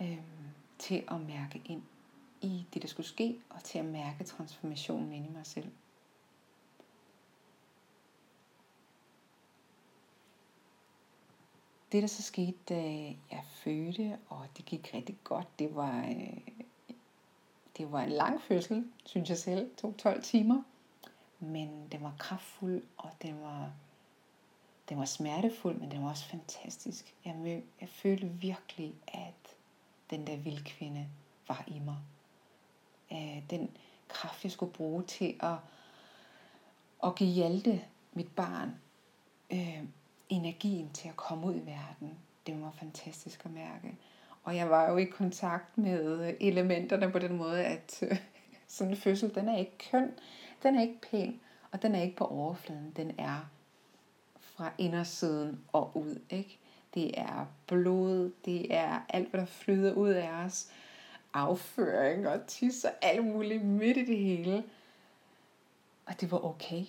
øhm, 0.00 0.45
til 0.78 1.04
at 1.08 1.20
mærke 1.20 1.62
ind 1.64 1.82
i 2.40 2.66
det, 2.74 2.82
der 2.82 2.88
skulle 2.88 3.06
ske, 3.06 3.40
og 3.50 3.64
til 3.64 3.78
at 3.78 3.84
mærke 3.84 4.24
transformationen 4.24 5.12
ind 5.12 5.26
i 5.26 5.32
mig 5.32 5.46
selv. 5.46 5.70
Det, 11.92 12.02
der 12.02 12.08
så 12.08 12.22
skete, 12.22 12.58
da 12.68 12.82
jeg 13.30 13.44
fødte, 13.44 14.18
og 14.28 14.46
det 14.56 14.64
gik 14.64 14.90
rigtig 14.94 15.16
godt, 15.24 15.58
det 15.58 15.74
var, 15.74 16.06
øh, 16.06 16.38
det 17.76 17.92
var 17.92 18.02
en 18.02 18.10
lang 18.10 18.42
fødsel, 18.42 18.90
synes 19.04 19.28
jeg 19.28 19.38
selv. 19.38 19.60
Det 19.70 19.76
tog 19.76 19.96
12 19.96 20.22
timer. 20.22 20.62
Men 21.40 21.88
den 21.92 22.02
var 22.02 22.14
kraftfuld, 22.18 22.82
og 22.96 23.10
den 23.22 23.40
var, 23.40 23.72
den 24.88 24.98
var 24.98 25.04
smertefuld, 25.04 25.76
men 25.76 25.90
den 25.90 26.02
var 26.02 26.10
også 26.10 26.24
fantastisk. 26.24 27.14
Jeg, 27.24 27.34
mød, 27.34 27.62
jeg 27.80 27.88
følte 27.88 28.26
virkelig, 28.28 28.94
at 29.08 29.55
den 30.10 30.26
der 30.26 30.36
vildkvinde 30.36 31.08
var 31.48 31.64
i 31.66 31.78
mig. 31.78 31.96
Øh, 33.12 33.42
den 33.50 33.70
kraft, 34.08 34.44
jeg 34.44 34.52
skulle 34.52 34.72
bruge 34.72 35.02
til 35.02 35.34
at, 35.40 35.56
at 37.04 37.14
give 37.14 37.30
Hjalte, 37.30 37.80
mit 38.12 38.28
barn, 38.36 38.74
øh, 39.50 39.82
energien 40.28 40.90
til 40.90 41.08
at 41.08 41.16
komme 41.16 41.46
ud 41.46 41.54
i 41.54 41.66
verden. 41.66 42.18
Det 42.46 42.62
var 42.62 42.70
fantastisk 42.70 43.44
at 43.44 43.50
mærke. 43.50 43.96
Og 44.44 44.56
jeg 44.56 44.70
var 44.70 44.90
jo 44.90 44.96
i 44.96 45.04
kontakt 45.04 45.78
med 45.78 46.34
elementerne 46.40 47.10
på 47.10 47.18
den 47.18 47.36
måde, 47.36 47.64
at 47.64 48.02
øh, 48.02 48.18
sådan 48.66 48.92
en 48.92 48.96
fødsel, 48.96 49.34
den 49.34 49.48
er 49.48 49.56
ikke 49.56 49.78
køn, 49.90 50.10
den 50.62 50.76
er 50.76 50.82
ikke 50.82 51.00
pæn, 51.10 51.40
og 51.70 51.82
den 51.82 51.94
er 51.94 52.02
ikke 52.02 52.16
på 52.16 52.24
overfladen, 52.24 52.92
den 52.96 53.14
er 53.18 53.50
fra 54.40 54.72
indersiden 54.78 55.64
og 55.72 55.96
ud, 55.96 56.20
ikke? 56.30 56.58
Det 56.96 57.18
er 57.18 57.46
blod, 57.66 58.32
det 58.44 58.74
er 58.74 59.00
alt, 59.08 59.30
hvad 59.30 59.40
der 59.40 59.46
flyder 59.46 59.92
ud 59.92 60.08
af 60.08 60.30
os, 60.30 60.68
afføring 61.32 62.28
og 62.28 62.46
tis 62.46 62.84
og 62.84 62.92
alt 63.02 63.24
muligt 63.24 63.64
midt 63.64 63.96
i 63.96 64.04
det 64.04 64.18
hele. 64.18 64.64
Og 66.06 66.20
det 66.20 66.30
var 66.30 66.44
okay. 66.44 66.84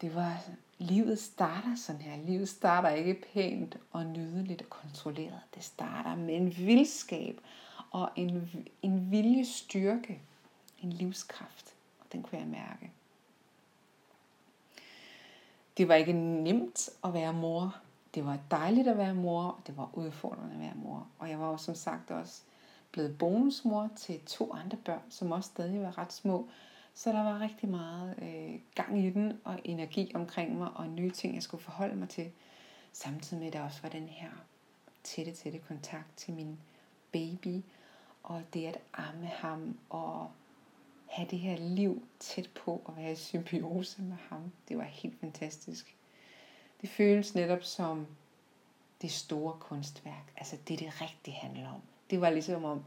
Det 0.00 0.14
var, 0.14 0.40
livet 0.78 1.18
starter 1.18 1.76
sådan 1.76 2.00
her. 2.00 2.16
Livet 2.16 2.48
starter 2.48 2.90
ikke 2.90 3.22
pænt 3.32 3.76
og 3.92 4.06
nydeligt 4.06 4.62
og 4.62 4.70
kontrolleret. 4.70 5.40
Det 5.54 5.64
starter 5.64 6.16
med 6.16 6.36
en 6.36 6.56
vildskab 6.56 7.40
og 7.90 8.10
en, 8.16 8.50
en 8.82 9.10
viljestyrke, 9.10 10.20
en 10.82 10.92
livskraft. 10.92 11.74
Og 12.00 12.06
den 12.12 12.22
kunne 12.22 12.38
jeg 12.38 12.48
mærke. 12.48 12.92
Det 15.76 15.88
var 15.88 15.94
ikke 15.94 16.12
nemt 16.12 16.88
at 17.04 17.14
være 17.14 17.32
mor. 17.32 17.76
Det 18.14 18.24
var 18.24 18.38
dejligt 18.50 18.88
at 18.88 18.98
være 18.98 19.14
mor, 19.14 19.42
og 19.42 19.66
det 19.66 19.76
var 19.76 19.90
udfordrende 19.94 20.54
at 20.54 20.60
være 20.60 20.74
mor. 20.74 21.06
Og 21.18 21.30
jeg 21.30 21.40
var 21.40 21.50
jo 21.50 21.56
som 21.56 21.74
sagt 21.74 22.10
også 22.10 22.42
blevet 22.92 23.18
bonusmor 23.18 23.90
til 23.96 24.20
to 24.26 24.52
andre 24.52 24.78
børn, 24.84 25.02
som 25.10 25.32
også 25.32 25.46
stadig 25.46 25.82
var 25.82 25.98
ret 25.98 26.12
små. 26.12 26.48
Så 26.94 27.12
der 27.12 27.22
var 27.22 27.40
rigtig 27.40 27.68
meget 27.68 28.14
øh, 28.22 28.60
gang 28.74 29.04
i 29.04 29.10
den, 29.10 29.40
og 29.44 29.60
energi 29.64 30.12
omkring 30.14 30.58
mig, 30.58 30.70
og 30.74 30.88
nye 30.88 31.10
ting, 31.10 31.34
jeg 31.34 31.42
skulle 31.42 31.62
forholde 31.62 31.96
mig 31.96 32.08
til. 32.08 32.30
Samtidig 32.92 33.38
med, 33.38 33.46
at 33.46 33.52
der 33.52 33.62
også 33.62 33.82
var 33.82 33.88
den 33.88 34.08
her 34.08 34.30
tætte, 35.04 35.32
tætte 35.32 35.58
kontakt 35.58 36.16
til 36.16 36.34
min 36.34 36.58
baby, 37.12 37.62
og 38.22 38.42
det 38.54 38.66
at 38.66 38.78
amme 38.92 39.26
ham, 39.26 39.78
og 39.90 40.30
have 41.06 41.28
det 41.30 41.38
her 41.38 41.56
liv 41.56 42.02
tæt 42.20 42.50
på, 42.64 42.82
og 42.84 42.96
være 42.96 43.12
i 43.12 43.16
symbiose 43.16 44.02
med 44.02 44.16
ham. 44.28 44.52
Det 44.68 44.78
var 44.78 44.84
helt 44.84 45.20
fantastisk. 45.20 45.97
Det 46.80 46.90
føles 46.90 47.34
netop 47.34 47.62
som 47.62 48.06
det 49.02 49.10
store 49.10 49.56
kunstværk. 49.60 50.32
Altså 50.36 50.56
det, 50.68 50.78
det 50.78 51.00
rigtig 51.00 51.34
handler 51.34 51.68
om. 51.68 51.82
Det 52.10 52.20
var 52.20 52.30
ligesom 52.30 52.64
om, 52.64 52.84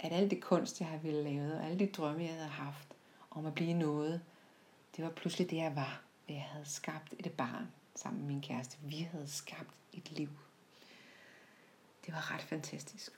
at 0.00 0.12
alt 0.12 0.30
det 0.30 0.42
kunst, 0.42 0.80
jeg 0.80 0.88
har 0.88 0.96
ville 0.96 1.22
lave, 1.22 1.54
og 1.54 1.64
alle 1.64 1.78
de 1.78 1.92
drømme, 1.92 2.22
jeg 2.22 2.32
havde 2.32 2.48
haft 2.48 2.88
om 3.30 3.46
at 3.46 3.54
blive 3.54 3.74
noget, 3.74 4.22
det 4.96 5.04
var 5.04 5.10
pludselig 5.10 5.50
det, 5.50 5.56
jeg 5.56 5.76
var. 5.76 6.02
Jeg 6.28 6.42
havde 6.42 6.66
skabt 6.66 7.14
et 7.18 7.32
barn 7.32 7.72
sammen 7.94 8.22
med 8.22 8.28
min 8.28 8.42
kæreste. 8.42 8.78
Vi 8.82 8.96
havde 8.96 9.28
skabt 9.28 9.74
et 9.92 10.12
liv. 10.12 10.28
Det 12.06 12.14
var 12.14 12.34
ret 12.34 12.42
fantastisk. 12.42 13.12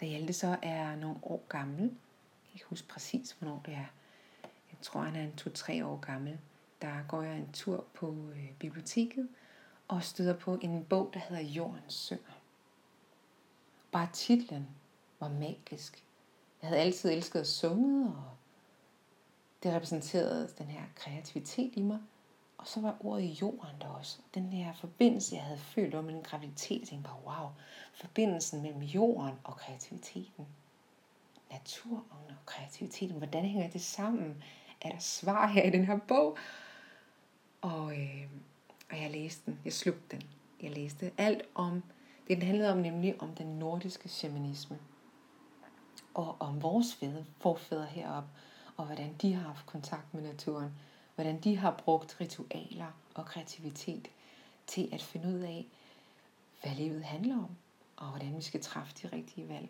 Da 0.00 0.06
Hjalte 0.06 0.32
så 0.32 0.58
er 0.62 0.96
nogle 0.96 1.18
år 1.22 1.44
gammel, 1.48 1.82
jeg 1.82 1.90
kan 2.44 2.54
ikke 2.54 2.66
huske 2.66 2.88
præcis, 2.88 3.32
hvornår 3.32 3.62
det 3.66 3.74
er, 3.74 3.86
jeg 4.42 4.78
tror, 4.82 5.00
han 5.00 5.16
er 5.16 5.22
en 5.22 5.36
to-tre 5.36 5.86
år 5.86 5.96
gammel, 5.96 6.38
der 6.82 7.08
går 7.08 7.22
jeg 7.22 7.36
en 7.36 7.52
tur 7.52 7.84
på 7.94 8.14
øh, 8.34 8.52
biblioteket 8.58 9.28
og 9.88 10.02
støder 10.02 10.34
på 10.34 10.58
en 10.62 10.84
bog, 10.84 11.10
der 11.14 11.20
hedder 11.20 11.42
Jordens 11.42 11.94
Sønder. 11.94 12.40
Bare 13.92 14.08
titlen 14.12 14.68
var 15.20 15.28
magisk. 15.28 16.04
Jeg 16.62 16.68
havde 16.68 16.80
altid 16.80 17.10
elsket 17.10 17.40
at 17.40 17.46
synge, 17.46 18.06
og 18.06 18.30
det 19.62 19.72
repræsenterede 19.72 20.48
den 20.58 20.66
her 20.66 20.82
kreativitet 20.94 21.72
i 21.76 21.82
mig. 21.82 22.00
Og 22.58 22.66
så 22.66 22.80
var 22.80 22.96
ordet 23.00 23.42
jorden 23.42 23.80
der 23.80 23.88
også. 23.88 24.18
Den 24.34 24.52
her 24.52 24.74
forbindelse, 24.74 25.34
jeg 25.34 25.44
havde 25.44 25.58
følt 25.58 25.94
om 25.94 26.08
en 26.08 26.22
graviditet, 26.22 26.80
jeg 26.80 26.88
tænkte 26.88 27.10
bare, 27.10 27.20
wow, 27.24 27.50
forbindelsen 27.94 28.62
mellem 28.62 28.82
jorden 28.82 29.34
og 29.44 29.56
kreativiteten. 29.56 30.46
Naturen 31.50 32.04
og 32.10 32.46
kreativiteten, 32.46 33.16
hvordan 33.16 33.44
hænger 33.44 33.70
det 33.70 33.80
sammen? 33.80 34.42
er 34.80 34.90
der 34.90 34.98
svar 34.98 35.46
her 35.46 35.62
i 35.62 35.70
den 35.70 35.84
her 35.84 35.98
bog? 36.08 36.38
Og, 37.60 37.92
øh, 37.92 38.28
og 38.90 38.96
jeg 39.02 39.10
læste 39.10 39.42
den, 39.46 39.60
jeg 39.64 39.72
slugte 39.72 40.16
den. 40.16 40.22
Jeg 40.62 40.70
læste 40.70 41.12
alt 41.18 41.42
om, 41.54 41.82
det 42.28 42.36
den 42.36 42.46
handlede 42.46 42.72
om 42.72 42.78
nemlig 42.78 43.22
om 43.22 43.34
den 43.34 43.46
nordiske 43.46 44.08
shamanisme. 44.08 44.78
Og 46.14 46.36
om 46.40 46.62
vores 46.62 46.94
fædre, 46.94 47.24
forfædre 47.40 47.86
heroppe, 47.86 48.28
og 48.76 48.86
hvordan 48.86 49.14
de 49.22 49.34
har 49.34 49.42
haft 49.42 49.66
kontakt 49.66 50.14
med 50.14 50.22
naturen. 50.22 50.70
Hvordan 51.14 51.40
de 51.40 51.56
har 51.56 51.70
brugt 51.70 52.20
ritualer 52.20 52.92
og 53.14 53.26
kreativitet 53.26 54.08
til 54.66 54.88
at 54.92 55.02
finde 55.02 55.28
ud 55.28 55.40
af, 55.40 55.66
hvad 56.62 56.74
livet 56.74 57.04
handler 57.04 57.36
om, 57.36 57.56
og 57.96 58.06
hvordan 58.06 58.36
vi 58.36 58.42
skal 58.42 58.62
træffe 58.62 58.94
de 59.02 59.16
rigtige 59.16 59.48
valg. 59.48 59.68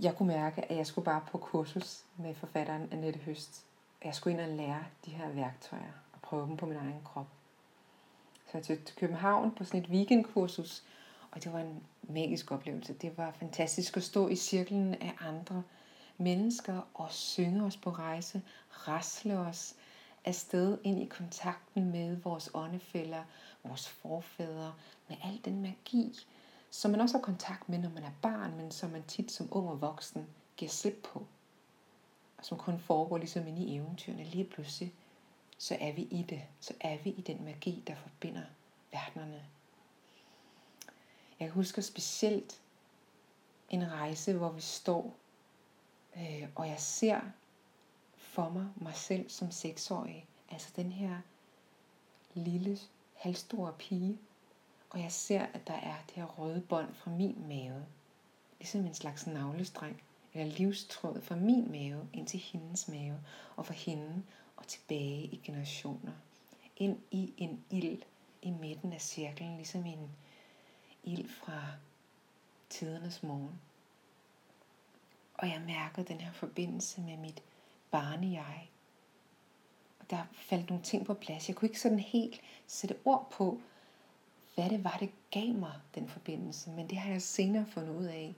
Jeg 0.00 0.16
kunne 0.16 0.28
mærke, 0.28 0.64
at 0.70 0.76
jeg 0.76 0.86
skulle 0.86 1.04
bare 1.04 1.24
på 1.30 1.38
kursus 1.38 2.04
med 2.16 2.34
forfatteren 2.34 2.88
Annette 2.92 3.20
Høst. 3.20 3.66
Jeg 4.04 4.14
skulle 4.14 4.32
ind 4.32 4.50
og 4.50 4.56
lære 4.56 4.84
de 5.06 5.10
her 5.10 5.28
værktøjer 5.28 5.92
og 6.12 6.20
prøve 6.22 6.46
dem 6.46 6.56
på 6.56 6.66
min 6.66 6.76
egen 6.76 7.02
krop. 7.04 7.26
Så 8.46 8.50
jeg 8.54 8.62
tog 8.62 8.78
til 8.84 8.96
København 8.96 9.54
på 9.54 9.64
sådan 9.64 9.80
et 9.80 9.88
weekendkursus, 9.88 10.84
og 11.30 11.44
det 11.44 11.52
var 11.52 11.60
en 11.60 11.82
magisk 12.02 12.52
oplevelse. 12.52 12.94
Det 12.94 13.18
var 13.18 13.30
fantastisk 13.30 13.96
at 13.96 14.02
stå 14.02 14.28
i 14.28 14.36
cirklen 14.36 14.94
af 14.94 15.14
andre 15.20 15.62
mennesker 16.18 16.80
og 16.94 17.10
synge 17.10 17.64
os 17.64 17.76
på 17.76 17.90
rejse, 17.90 18.42
rasle 18.70 19.38
os 19.38 19.76
afsted 20.24 20.78
ind 20.82 21.02
i 21.02 21.04
kontakten 21.06 21.90
med 21.90 22.16
vores 22.16 22.50
åndefælder, 22.54 23.22
vores 23.64 23.88
forfædre, 23.88 24.74
med 25.08 25.16
al 25.24 25.40
den 25.44 25.62
magi, 25.62 26.18
som 26.70 26.90
man 26.90 27.00
også 27.00 27.16
har 27.16 27.22
kontakt 27.22 27.68
med, 27.68 27.78
når 27.78 27.90
man 27.90 28.02
er 28.02 28.12
barn, 28.22 28.56
men 28.56 28.70
som 28.70 28.90
man 28.90 29.02
tit 29.02 29.32
som 29.32 29.48
ung 29.50 29.68
og 29.68 29.80
voksen 29.80 30.26
giver 30.56 30.70
slip 30.70 31.06
på. 31.12 31.26
Som 32.44 32.58
kun 32.58 32.78
foregår 32.78 33.18
ligesom 33.18 33.46
inde 33.46 33.62
i 33.62 33.76
eventyrene. 33.76 34.24
Lige 34.24 34.44
pludselig, 34.44 34.94
så 35.58 35.76
er 35.80 35.92
vi 35.92 36.02
i 36.02 36.22
det. 36.22 36.42
Så 36.60 36.74
er 36.80 36.98
vi 36.98 37.10
i 37.10 37.20
den 37.20 37.44
magi, 37.44 37.82
der 37.86 37.94
forbinder 37.94 38.42
verdenerne. 38.92 39.46
Jeg 41.40 41.50
husker 41.50 41.82
specielt 41.82 42.60
en 43.70 43.92
rejse, 43.92 44.32
hvor 44.34 44.50
vi 44.50 44.60
står, 44.60 45.16
øh, 46.16 46.48
og 46.54 46.68
jeg 46.68 46.80
ser 46.80 47.20
for 48.16 48.48
mig 48.48 48.68
mig 48.76 48.94
selv 48.94 49.30
som 49.30 49.50
seksårig. 49.50 50.26
Altså 50.50 50.72
den 50.76 50.92
her 50.92 51.18
lille, 52.34 52.78
halvstore 53.14 53.72
pige. 53.78 54.18
Og 54.90 55.00
jeg 55.00 55.12
ser, 55.12 55.42
at 55.42 55.66
der 55.66 55.74
er 55.74 55.96
det 56.06 56.14
her 56.14 56.26
røde 56.26 56.60
bånd 56.60 56.94
fra 56.94 57.10
min 57.10 57.44
mave. 57.48 57.86
Ligesom 58.58 58.86
en 58.86 58.94
slags 58.94 59.26
navlestreng 59.26 60.02
eller 60.34 60.54
livstråd 60.54 61.20
fra 61.20 61.36
min 61.36 61.70
mave 61.70 62.08
ind 62.12 62.26
til 62.26 62.40
hendes 62.40 62.88
mave, 62.88 63.20
og 63.56 63.66
fra 63.66 63.74
hende 63.74 64.22
og 64.56 64.66
tilbage 64.66 65.24
i 65.24 65.40
generationer. 65.44 66.12
Ind 66.76 66.98
i 67.10 67.32
en 67.36 67.64
ild 67.70 68.02
i 68.42 68.50
midten 68.50 68.92
af 68.92 69.00
cirklen, 69.00 69.56
ligesom 69.56 69.86
en 69.86 70.10
ild 71.04 71.28
fra 71.28 71.62
tidernes 72.70 73.22
morgen. 73.22 73.60
Og 75.34 75.48
jeg 75.48 75.62
mærkede 75.66 76.06
den 76.06 76.20
her 76.20 76.32
forbindelse 76.32 77.00
med 77.00 77.16
mit 77.16 77.42
barne-jeg. 77.90 78.68
Og 80.00 80.10
der 80.10 80.22
faldt 80.32 80.68
nogle 80.68 80.84
ting 80.84 81.06
på 81.06 81.14
plads. 81.14 81.48
Jeg 81.48 81.56
kunne 81.56 81.68
ikke 81.68 81.80
sådan 81.80 81.98
helt 81.98 82.40
sætte 82.66 82.96
ord 83.04 83.30
på, 83.30 83.60
hvad 84.54 84.70
det 84.70 84.84
var, 84.84 84.96
det 85.00 85.10
gav 85.30 85.54
mig, 85.54 85.72
den 85.94 86.08
forbindelse. 86.08 86.70
Men 86.70 86.90
det 86.90 86.98
har 86.98 87.10
jeg 87.10 87.22
senere 87.22 87.66
fundet 87.66 87.96
ud 87.96 88.04
af, 88.04 88.34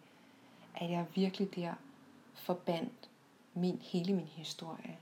at 0.74 0.90
jeg 0.90 1.06
virkelig 1.14 1.54
der 1.54 1.74
forbandt 2.36 3.10
min, 3.54 3.78
hele 3.82 4.12
min 4.12 4.26
historie. 4.26 4.98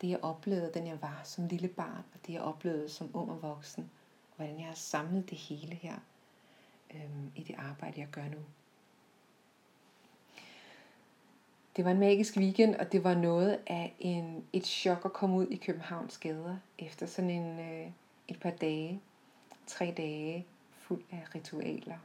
Det 0.00 0.08
jeg 0.08 0.18
oplevede, 0.22 0.70
den 0.74 0.86
jeg 0.86 1.02
var 1.02 1.20
som 1.24 1.46
lille 1.46 1.68
barn, 1.68 2.04
og 2.14 2.26
det 2.26 2.32
jeg 2.32 2.42
oplevede 2.42 2.88
som 2.88 3.10
ung 3.14 3.30
og 3.30 3.42
voksen. 3.42 3.90
Og 4.30 4.36
hvordan 4.36 4.58
jeg 4.58 4.66
har 4.66 4.74
samlet 4.74 5.30
det 5.30 5.38
hele 5.38 5.74
her 5.74 5.94
øhm, 6.94 7.32
i 7.36 7.42
det 7.42 7.54
arbejde, 7.58 8.00
jeg 8.00 8.08
gør 8.10 8.24
nu. 8.24 8.38
Det 11.76 11.84
var 11.84 11.90
en 11.90 11.98
magisk 11.98 12.36
weekend, 12.36 12.74
og 12.74 12.92
det 12.92 13.04
var 13.04 13.14
noget 13.14 13.58
af 13.66 13.94
en, 13.98 14.44
et 14.52 14.66
chok 14.66 15.04
at 15.04 15.12
komme 15.12 15.36
ud 15.36 15.46
i 15.46 15.56
Københavns 15.56 16.18
gader 16.18 16.56
efter 16.78 17.06
sådan 17.06 17.30
en, 17.30 17.58
øh, 17.58 17.90
et 18.28 18.40
par 18.40 18.50
dage, 18.50 19.00
tre 19.66 19.94
dage 19.96 20.46
fuld 20.72 21.02
af 21.10 21.34
ritualer. 21.34 21.98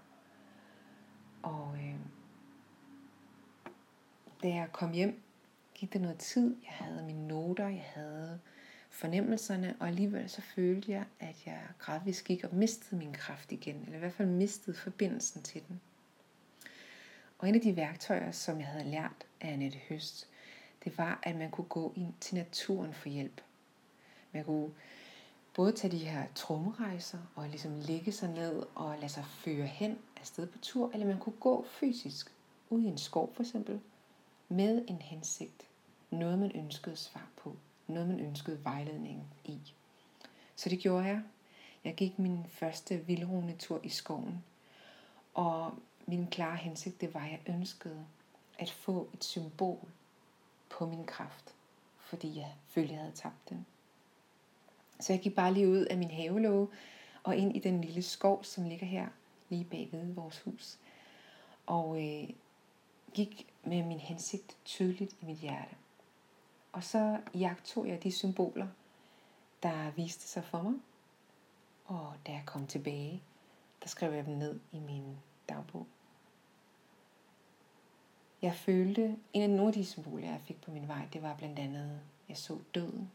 Og 1.43 1.75
øh, 1.75 1.95
da 4.43 4.47
jeg 4.47 4.67
kom 4.71 4.91
hjem, 4.91 5.21
gik 5.75 5.93
der 5.93 5.99
noget 5.99 6.17
tid. 6.17 6.55
Jeg 6.63 6.71
havde 6.71 7.03
mine 7.03 7.27
noter, 7.27 7.67
jeg 7.67 7.91
havde 7.93 8.39
fornemmelserne, 8.89 9.75
og 9.79 9.87
alligevel 9.87 10.29
så 10.29 10.41
følte 10.41 10.91
jeg, 10.91 11.05
at 11.19 11.35
jeg 11.45 11.59
gradvist 11.79 12.23
gik 12.23 12.43
og 12.43 12.55
mistede 12.55 12.95
min 12.95 13.13
kraft 13.13 13.51
igen, 13.51 13.75
eller 13.75 13.95
i 13.95 13.99
hvert 13.99 14.13
fald 14.13 14.27
mistede 14.27 14.77
forbindelsen 14.77 15.41
til 15.41 15.61
den. 15.67 15.81
Og 17.39 17.49
en 17.49 17.55
af 17.55 17.61
de 17.61 17.75
værktøjer, 17.75 18.31
som 18.31 18.59
jeg 18.59 18.67
havde 18.67 18.91
lært 18.91 19.25
af 19.41 19.53
Annette 19.53 19.79
Høst, 19.89 20.27
det 20.83 20.97
var, 20.97 21.19
at 21.23 21.35
man 21.35 21.51
kunne 21.51 21.67
gå 21.67 21.93
ind 21.95 22.13
til 22.19 22.35
naturen 22.35 22.93
for 22.93 23.09
hjælp. 23.09 23.41
Man 24.31 24.43
kunne 24.43 24.69
både 25.53 25.71
tage 25.71 25.91
de 25.91 25.97
her 25.97 26.25
trumrejser 26.35 27.19
og 27.35 27.49
ligesom 27.49 27.79
ligge 27.79 28.11
sig 28.11 28.29
ned 28.29 28.63
og 28.75 28.95
lade 28.95 29.09
sig 29.09 29.25
føre 29.25 29.65
hen 29.65 29.97
afsted 30.19 30.47
på 30.47 30.57
tur, 30.57 30.91
eller 30.93 31.07
man 31.07 31.19
kunne 31.19 31.39
gå 31.39 31.65
fysisk 31.69 32.31
ud 32.69 32.81
i 32.81 32.85
en 32.85 32.97
skov 32.97 33.33
for 33.33 33.43
eksempel, 33.43 33.79
med 34.51 34.85
en 34.87 35.01
hensigt. 35.01 35.67
Noget 36.09 36.39
man 36.39 36.51
ønskede 36.55 36.95
svar 36.95 37.27
på. 37.37 37.55
Noget 37.87 38.07
man 38.07 38.19
ønskede 38.19 38.63
vejledning 38.63 39.33
i. 39.45 39.59
Så 40.55 40.69
det 40.69 40.79
gjorde 40.79 41.05
jeg. 41.05 41.21
Jeg 41.83 41.95
gik 41.95 42.19
min 42.19 42.45
første 42.49 42.97
vildrone 42.97 43.55
tur 43.59 43.79
i 43.83 43.89
skoven. 43.89 44.43
Og 45.33 45.73
min 46.05 46.27
klare 46.27 46.57
hensigt, 46.57 47.01
det 47.01 47.13
var, 47.13 47.25
at 47.25 47.31
jeg 47.31 47.39
ønskede 47.47 48.05
at 48.59 48.71
få 48.71 49.09
et 49.13 49.23
symbol 49.23 49.89
på 50.69 50.85
min 50.85 51.05
kraft. 51.05 51.55
Fordi 51.99 52.37
jeg 52.37 52.53
følte, 52.67 52.93
jeg 52.93 53.01
havde 53.01 53.15
tabt 53.15 53.49
den. 53.49 53.65
Så 54.99 55.13
jeg 55.13 55.21
gik 55.21 55.35
bare 55.35 55.53
lige 55.53 55.69
ud 55.69 55.85
af 55.85 55.97
min 55.97 56.11
havelåge 56.11 56.67
og 57.23 57.35
ind 57.35 57.55
i 57.55 57.59
den 57.59 57.81
lille 57.81 58.01
skov, 58.01 58.43
som 58.43 58.63
ligger 58.63 58.87
her 58.87 59.07
lige 59.49 59.63
bagved 59.63 60.13
vores 60.13 60.39
hus. 60.39 60.77
Og 61.65 62.07
øh, 62.07 62.29
gik 63.13 63.50
med 63.63 63.83
min 63.83 63.99
hensigt 63.99 64.57
tydeligt 64.65 65.15
i 65.21 65.25
mit 65.25 65.37
hjerte. 65.37 65.75
Og 66.71 66.83
så 66.83 67.21
jagtog 67.33 67.87
jeg 67.87 68.03
de 68.03 68.11
symboler, 68.11 68.67
der 69.63 69.91
viste 69.91 70.27
sig 70.27 70.43
for 70.43 70.61
mig. 70.61 70.73
Og 71.85 72.13
da 72.27 72.31
jeg 72.31 72.43
kom 72.45 72.67
tilbage, 72.67 73.23
der 73.81 73.87
skrev 73.87 74.13
jeg 74.13 74.25
dem 74.25 74.33
ned 74.33 74.59
i 74.71 74.79
min 74.79 75.17
dagbog. 75.49 75.87
Jeg 78.41 78.55
følte, 78.55 79.17
en 79.33 79.41
af 79.41 79.49
nogle 79.49 79.67
af 79.67 79.73
de 79.73 79.85
symboler, 79.85 80.27
jeg 80.27 80.41
fik 80.45 80.61
på 80.61 80.71
min 80.71 80.87
vej, 80.87 81.07
det 81.13 81.21
var 81.21 81.35
blandt 81.35 81.59
andet, 81.59 82.01
jeg 82.29 82.37
så 82.37 82.59
døden. 82.75 83.11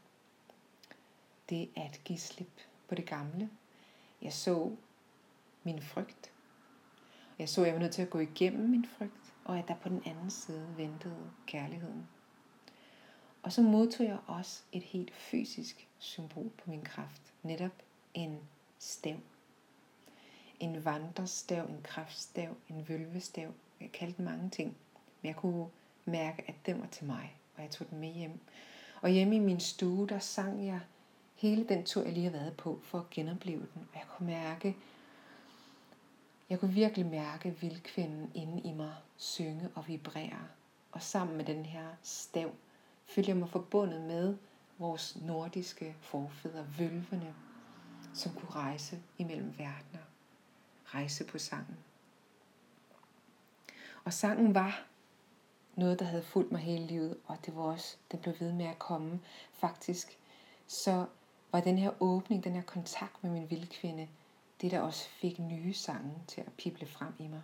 Det 1.49 1.69
at 1.75 2.01
give 2.05 2.19
slip 2.19 2.61
på 2.87 2.95
det 2.95 3.05
gamle. 3.05 3.49
Jeg 4.21 4.33
så 4.33 4.75
min 5.63 5.81
frygt. 5.81 6.31
Jeg 7.39 7.49
så, 7.49 7.61
at 7.61 7.67
jeg 7.67 7.73
var 7.73 7.81
nødt 7.81 7.93
til 7.93 8.01
at 8.01 8.09
gå 8.09 8.19
igennem 8.19 8.69
min 8.69 8.85
frygt, 8.85 9.26
og 9.47 9.57
at 9.57 9.67
der 9.67 9.75
på 9.75 9.89
den 9.89 10.01
anden 10.05 10.29
side 10.29 10.67
ventede 10.77 11.31
kærligheden. 11.45 12.07
Og 13.43 13.51
så 13.51 13.61
modtog 13.61 14.05
jeg 14.05 14.17
også 14.27 14.61
et 14.71 14.83
helt 14.83 15.13
fysisk 15.13 15.87
symbol 15.97 16.49
på 16.49 16.69
min 16.69 16.81
kraft. 16.81 17.21
Netop 17.43 17.71
en 18.13 18.39
stav. 18.79 19.17
En 20.59 20.85
vandrestav, 20.85 21.65
en 21.65 21.81
kraftstav, 21.83 22.55
en 22.69 22.89
vølvestav. 22.89 23.53
Jeg 23.81 23.91
kaldte 23.91 24.17
den 24.17 24.25
mange 24.25 24.49
ting. 24.49 24.77
Men 25.21 25.27
jeg 25.27 25.35
kunne 25.35 25.67
mærke, 26.05 26.43
at 26.47 26.55
den 26.65 26.81
var 26.81 26.87
til 26.87 27.05
mig, 27.05 27.35
og 27.55 27.61
jeg 27.61 27.71
tog 27.71 27.89
den 27.89 27.99
med 27.99 28.13
hjem. 28.13 28.39
Og 29.01 29.09
hjemme 29.09 29.35
i 29.35 29.39
min 29.39 29.59
stue, 29.59 30.07
der 30.07 30.19
sang 30.19 30.65
jeg 30.65 30.79
hele 31.35 31.67
den 31.69 31.85
tur, 31.85 32.03
jeg 32.03 32.13
lige 32.13 32.23
har 32.23 32.31
været 32.31 32.57
på, 32.57 32.79
for 32.83 32.99
at 32.99 33.09
genopleve 33.09 33.67
den. 33.73 33.87
Og 33.93 33.99
jeg 33.99 34.05
kunne 34.17 34.27
mærke, 34.27 34.75
jeg 36.49 36.59
kunne 36.59 36.73
virkelig 36.73 37.05
mærke 37.05 37.55
vildkvinden 37.61 38.31
inde 38.35 38.61
i 38.61 38.71
mig 38.71 38.95
synge 39.17 39.69
og 39.75 39.87
vibrere. 39.87 40.47
Og 40.91 41.01
sammen 41.01 41.37
med 41.37 41.45
den 41.45 41.65
her 41.65 41.87
stav, 42.03 42.51
følte 43.05 43.29
jeg 43.29 43.37
mig 43.37 43.49
forbundet 43.49 44.01
med 44.01 44.37
vores 44.77 45.17
nordiske 45.21 45.95
forfædre, 46.01 46.67
vølvene, 46.77 47.35
som 48.13 48.33
kunne 48.33 48.49
rejse 48.49 49.01
imellem 49.17 49.47
verdener. 49.57 50.03
Rejse 50.85 51.25
på 51.25 51.37
sangen. 51.37 51.77
Og 54.03 54.13
sangen 54.13 54.55
var 54.55 54.85
noget, 55.75 55.99
der 55.99 56.05
havde 56.05 56.23
fulgt 56.23 56.51
mig 56.51 56.61
hele 56.61 56.87
livet, 56.87 57.17
og 57.25 57.37
det 57.45 57.55
var 57.55 57.61
også, 57.61 57.97
den 58.11 58.19
blev 58.19 58.35
ved 58.39 58.53
med 58.53 58.65
at 58.65 58.79
komme. 58.79 59.19
Faktisk, 59.53 60.17
så 60.67 61.05
var 61.51 61.59
den 61.61 61.77
her 61.77 61.91
åbning, 61.99 62.43
den 62.43 62.53
her 62.53 62.61
kontakt 62.61 63.23
med 63.23 63.31
min 63.31 63.49
vildkvinde, 63.49 64.07
det 64.61 64.71
der 64.71 64.79
også 64.79 65.09
fik 65.09 65.39
nye 65.39 65.73
sange 65.73 66.13
til 66.27 66.41
at 66.41 66.53
pible 66.57 66.87
frem 66.87 67.13
i 67.19 67.27
mig. 67.27 67.41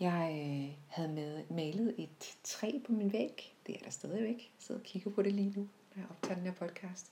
Jeg 0.00 0.30
øh, 0.32 0.76
havde 0.88 1.08
med, 1.08 1.44
malet 1.50 1.94
et 1.98 2.36
træ 2.44 2.72
på 2.86 2.92
min 2.92 3.12
væg. 3.12 3.54
Det 3.66 3.74
er 3.74 3.84
der 3.84 3.90
stadigvæk. 3.90 4.36
Jeg 4.36 4.50
sidder 4.58 4.80
og 4.80 4.84
kigger 4.84 5.10
på 5.10 5.22
det 5.22 5.32
lige 5.32 5.52
nu, 5.56 5.68
når 5.94 6.02
jeg 6.02 6.10
optager 6.10 6.34
den 6.34 6.44
her 6.44 6.52
podcast. 6.52 7.10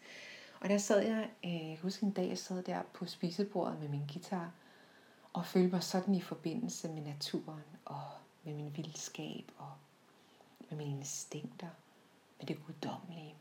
Og 0.60 0.68
der 0.68 0.78
sad 0.78 1.02
jeg, 1.02 1.30
øh, 1.44 1.52
jeg 1.52 1.76
kan 1.76 1.82
huske 1.82 2.06
en 2.06 2.12
dag, 2.12 2.28
jeg 2.28 2.38
sad 2.38 2.62
der 2.62 2.82
på 2.92 3.06
spisebordet 3.06 3.80
med 3.80 3.88
min 3.88 4.06
guitar, 4.12 4.52
og 5.32 5.46
følte 5.46 5.70
mig 5.70 5.82
sådan 5.82 6.14
i 6.14 6.20
forbindelse 6.20 6.88
med 6.88 7.02
naturen, 7.02 7.64
og 7.84 8.02
med 8.44 8.54
min 8.54 8.76
vildskab, 8.76 9.52
og 9.58 9.72
med 10.70 10.78
mine 10.78 10.90
instinkter, 10.90 11.68
med 12.38 12.46
det 12.46 12.66
guddommelige. 12.66 13.34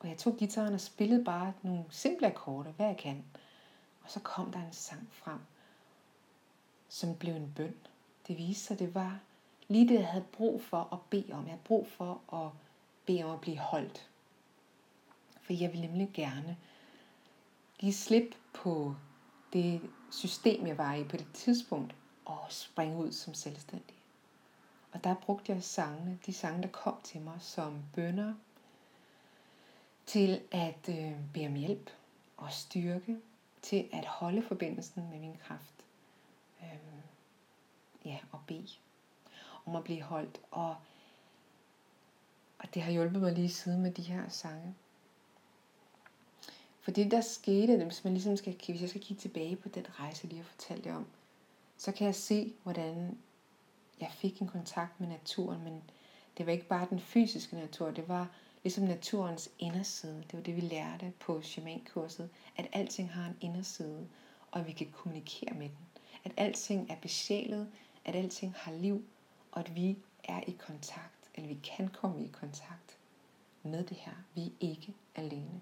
Og 0.00 0.08
jeg 0.08 0.18
tog 0.18 0.36
gitaren 0.36 0.74
og 0.74 0.80
spillede 0.80 1.24
bare 1.24 1.52
nogle 1.62 1.84
simple 1.90 2.26
akkorder, 2.26 2.72
hvad 2.72 2.86
jeg 2.86 2.96
kan. 2.96 3.24
Og 4.02 4.10
så 4.10 4.20
kom 4.20 4.52
der 4.52 4.58
en 4.66 4.72
sang 4.72 5.08
frem, 5.12 5.38
som 6.88 7.16
blev 7.16 7.34
en 7.34 7.52
bøn. 7.56 7.74
Det 8.28 8.38
viste 8.38 8.64
sig, 8.64 8.78
det 8.78 8.94
var 8.94 9.20
lige 9.68 9.88
det, 9.88 9.94
jeg 9.94 10.08
havde 10.08 10.24
brug 10.32 10.62
for 10.62 10.88
at 10.92 10.98
bede 11.10 11.32
om. 11.32 11.42
Jeg 11.42 11.50
havde 11.50 11.62
brug 11.64 11.86
for 11.86 12.34
at 12.34 12.50
bede 13.06 13.22
om 13.22 13.30
at 13.30 13.40
blive 13.40 13.58
holdt. 13.58 14.08
For 15.42 15.52
jeg 15.52 15.72
ville 15.72 15.86
nemlig 15.86 16.10
gerne 16.14 16.56
give 17.78 17.92
slip 17.92 18.34
på 18.52 18.94
det 19.52 19.80
system, 20.10 20.66
jeg 20.66 20.78
var 20.78 20.94
i 20.94 21.04
på 21.04 21.16
det 21.16 21.26
tidspunkt, 21.34 21.94
og 22.24 22.46
springe 22.48 22.96
ud 22.96 23.12
som 23.12 23.34
selvstændig. 23.34 23.96
Og 24.92 25.04
der 25.04 25.14
brugte 25.14 25.52
jeg 25.52 25.62
sangene, 25.62 26.18
de 26.26 26.32
sange, 26.32 26.62
der 26.62 26.68
kom 26.68 27.00
til 27.04 27.20
mig 27.20 27.36
som 27.40 27.82
bønder, 27.94 28.34
til 30.08 30.42
at 30.50 30.88
øh, 30.88 31.12
bede 31.34 31.46
om 31.46 31.54
hjælp 31.54 31.90
og 32.36 32.52
styrke, 32.52 33.16
til 33.62 33.88
at 33.92 34.06
holde 34.06 34.42
forbindelsen 34.42 35.08
med 35.10 35.18
min 35.18 35.36
kraft. 35.42 35.74
Øh, 36.62 36.78
ja, 38.04 38.18
og 38.32 38.40
bede 38.46 38.68
om 39.66 39.76
at 39.76 39.84
blive 39.84 40.02
holdt. 40.02 40.40
Og, 40.50 40.76
og 42.58 42.74
det 42.74 42.82
har 42.82 42.92
hjulpet 42.92 43.20
mig 43.20 43.32
lige 43.32 43.48
siden 43.48 43.82
med 43.82 43.90
de 43.90 44.02
her 44.02 44.28
sange. 44.28 44.74
For 46.80 46.90
det 46.90 47.10
der 47.10 47.20
skete, 47.20 47.84
hvis 47.84 48.04
man 48.04 48.12
ligesom 48.12 48.36
skal, 48.36 48.56
hvis 48.68 48.80
jeg 48.80 48.88
skal 48.88 49.00
kigge 49.00 49.20
tilbage 49.20 49.56
på 49.56 49.68
den 49.68 49.86
rejse, 50.00 50.20
jeg 50.22 50.28
lige 50.28 50.42
har 50.42 50.48
fortalt 50.48 50.86
jer 50.86 50.96
om, 50.96 51.06
så 51.76 51.92
kan 51.92 52.06
jeg 52.06 52.14
se, 52.14 52.54
hvordan 52.62 53.18
jeg 54.00 54.10
fik 54.12 54.40
en 54.40 54.48
kontakt 54.48 55.00
med 55.00 55.08
naturen, 55.08 55.64
men 55.64 55.82
det 56.38 56.46
var 56.46 56.52
ikke 56.52 56.68
bare 56.68 56.86
den 56.90 57.00
fysiske 57.00 57.56
natur, 57.56 57.90
det 57.90 58.08
var 58.08 58.28
ligesom 58.62 58.84
naturens 58.84 59.50
inderside. 59.58 60.24
Det 60.30 60.32
var 60.32 60.40
det, 60.40 60.56
vi 60.56 60.60
lærte 60.60 61.12
på 61.20 61.42
shamankurset, 61.42 62.30
at 62.56 62.66
alting 62.72 63.10
har 63.10 63.26
en 63.26 63.36
inderside, 63.40 64.08
og 64.50 64.60
at 64.60 64.66
vi 64.66 64.72
kan 64.72 64.90
kommunikere 64.92 65.54
med 65.54 65.68
den. 65.68 65.86
At 66.24 66.32
alting 66.36 66.90
er 66.90 66.96
besjælet, 67.02 67.68
at 68.04 68.16
alting 68.16 68.54
har 68.56 68.72
liv, 68.72 69.04
og 69.52 69.60
at 69.60 69.74
vi 69.74 69.98
er 70.24 70.40
i 70.46 70.50
kontakt, 70.50 71.30
eller 71.34 71.48
vi 71.48 71.58
kan 71.62 71.88
komme 71.88 72.24
i 72.24 72.28
kontakt 72.28 72.98
med 73.62 73.84
det 73.84 73.96
her. 73.96 74.12
Vi 74.34 74.46
er 74.46 74.50
ikke 74.60 74.94
alene. 75.14 75.60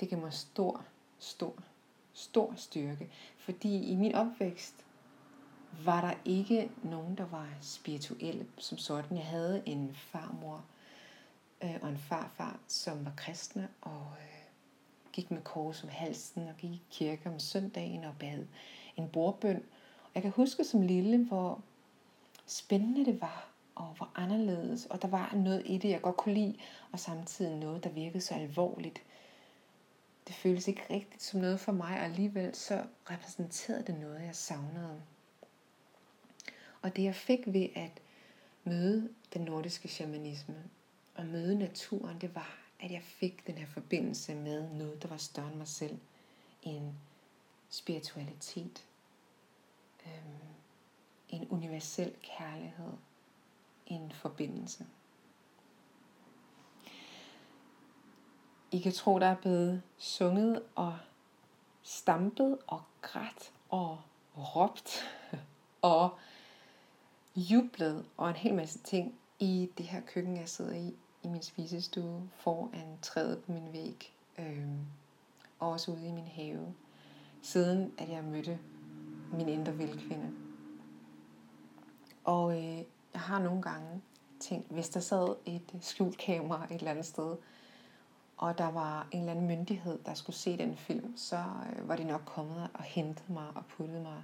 Det 0.00 0.08
giver 0.08 0.20
mig 0.20 0.32
stor, 0.32 0.84
stor, 1.18 1.54
stor 2.12 2.54
styrke, 2.56 3.10
fordi 3.38 3.84
i 3.84 3.94
min 3.94 4.14
opvækst 4.14 4.74
var 5.84 6.00
der 6.00 6.14
ikke 6.24 6.70
nogen, 6.82 7.14
der 7.18 7.26
var 7.26 7.48
spirituelle 7.60 8.46
som 8.58 8.78
sådan. 8.78 9.16
Jeg 9.16 9.26
havde 9.26 9.62
en 9.66 9.94
farmor 9.94 10.64
øh, 11.64 11.76
og 11.82 11.88
en 11.88 11.98
farfar, 11.98 12.60
som 12.68 13.04
var 13.04 13.12
kristne 13.16 13.68
og 13.80 14.06
øh, 14.20 14.34
gik 15.12 15.30
med 15.30 15.42
kors 15.42 15.82
om 15.82 15.88
halsen 15.88 16.48
og 16.48 16.56
gik 16.56 16.70
i 16.70 16.82
kirke 16.90 17.28
om 17.28 17.38
søndagen 17.38 18.04
og 18.04 18.14
bad 18.18 18.46
en 18.96 19.08
bordbøn. 19.08 19.62
Og 20.04 20.10
jeg 20.14 20.22
kan 20.22 20.30
huske 20.30 20.64
som 20.64 20.82
lille, 20.82 21.24
hvor 21.24 21.62
spændende 22.46 23.04
det 23.04 23.20
var, 23.20 23.48
og 23.74 23.86
hvor 23.86 24.10
anderledes. 24.14 24.86
Og 24.86 25.02
der 25.02 25.08
var 25.08 25.34
noget 25.34 25.62
i 25.66 25.78
det, 25.78 25.88
jeg 25.88 26.02
godt 26.02 26.16
kunne 26.16 26.34
lide, 26.34 26.56
og 26.92 27.00
samtidig 27.00 27.56
noget, 27.56 27.84
der 27.84 27.90
virkede 27.90 28.20
så 28.20 28.34
alvorligt. 28.34 29.02
Det 30.26 30.34
føltes 30.34 30.68
ikke 30.68 30.82
rigtigt 30.90 31.22
som 31.22 31.40
noget 31.40 31.60
for 31.60 31.72
mig, 31.72 31.98
og 31.98 32.04
alligevel 32.04 32.54
så 32.54 32.84
repræsenterede 33.10 33.84
det 33.86 34.00
noget, 34.00 34.22
jeg 34.26 34.36
savnede. 34.36 35.02
Og 36.82 36.96
det 36.96 37.02
jeg 37.02 37.14
fik 37.14 37.40
ved 37.46 37.68
at 37.74 38.00
møde 38.64 39.08
den 39.34 39.42
nordiske 39.42 39.88
shamanisme 39.88 40.54
at 41.16 41.26
møde 41.26 41.58
naturen, 41.58 42.20
det 42.20 42.34
var, 42.34 42.56
at 42.80 42.90
jeg 42.90 43.02
fik 43.02 43.46
den 43.46 43.58
her 43.58 43.66
forbindelse 43.66 44.34
med 44.34 44.70
noget, 44.70 45.02
der 45.02 45.08
var 45.08 45.16
større 45.16 45.48
end 45.48 45.56
mig 45.56 45.68
selv. 45.68 45.98
En 46.62 46.98
spiritualitet. 47.68 48.86
Øhm, 50.06 50.54
en 51.28 51.48
universel 51.50 52.14
kærlighed. 52.22 52.92
En 53.86 54.12
forbindelse. 54.12 54.86
I 58.70 58.78
kan 58.78 58.92
tro, 58.92 59.18
der 59.18 59.26
er 59.26 59.36
blevet 59.36 59.82
sunget 59.98 60.62
og 60.74 60.98
stampet 61.82 62.58
og 62.66 62.82
grædt 63.02 63.52
og 63.68 64.02
råbt 64.36 65.04
og 65.82 66.18
jublet 67.36 68.06
og 68.16 68.28
en 68.28 68.36
hel 68.36 68.54
masse 68.54 68.78
ting 68.78 69.18
i 69.38 69.70
det 69.78 69.86
her 69.86 70.00
køkken, 70.00 70.36
jeg 70.36 70.48
sidder 70.48 70.74
i, 70.74 70.94
i 71.24 71.28
min 71.28 71.42
spisestue, 71.42 72.30
foran 72.36 72.98
træet 73.02 73.42
på 73.44 73.52
min 73.52 73.72
væg, 73.72 74.12
øh, 74.38 74.68
og 75.58 75.70
også 75.70 75.90
ude 75.90 76.08
i 76.08 76.12
min 76.12 76.26
have, 76.26 76.74
siden 77.42 77.92
at 77.98 78.08
jeg 78.08 78.24
mødte 78.24 78.58
min 79.32 79.48
indre 79.48 79.76
vildkvinde. 79.76 80.30
Og 82.24 82.56
øh, 82.56 82.76
jeg 83.12 83.20
har 83.20 83.42
nogle 83.42 83.62
gange 83.62 84.02
tænkt, 84.40 84.70
hvis 84.70 84.88
der 84.88 85.00
sad 85.00 85.34
et 85.46 85.74
skjult 85.80 86.18
kamera 86.18 86.64
et 86.64 86.78
eller 86.78 86.90
andet 86.90 87.06
sted, 87.06 87.36
og 88.36 88.58
der 88.58 88.70
var 88.70 89.08
en 89.10 89.18
eller 89.18 89.32
anden 89.32 89.46
myndighed, 89.46 89.98
der 90.06 90.14
skulle 90.14 90.36
se 90.36 90.58
den 90.58 90.76
film, 90.76 91.16
så 91.16 91.36
øh, 91.36 91.88
var 91.88 91.96
de 91.96 92.04
nok 92.04 92.22
kommet 92.26 92.68
og 92.74 92.82
hentet 92.82 93.30
mig 93.30 93.46
og 93.54 93.66
puttet 93.66 94.02
mig 94.02 94.22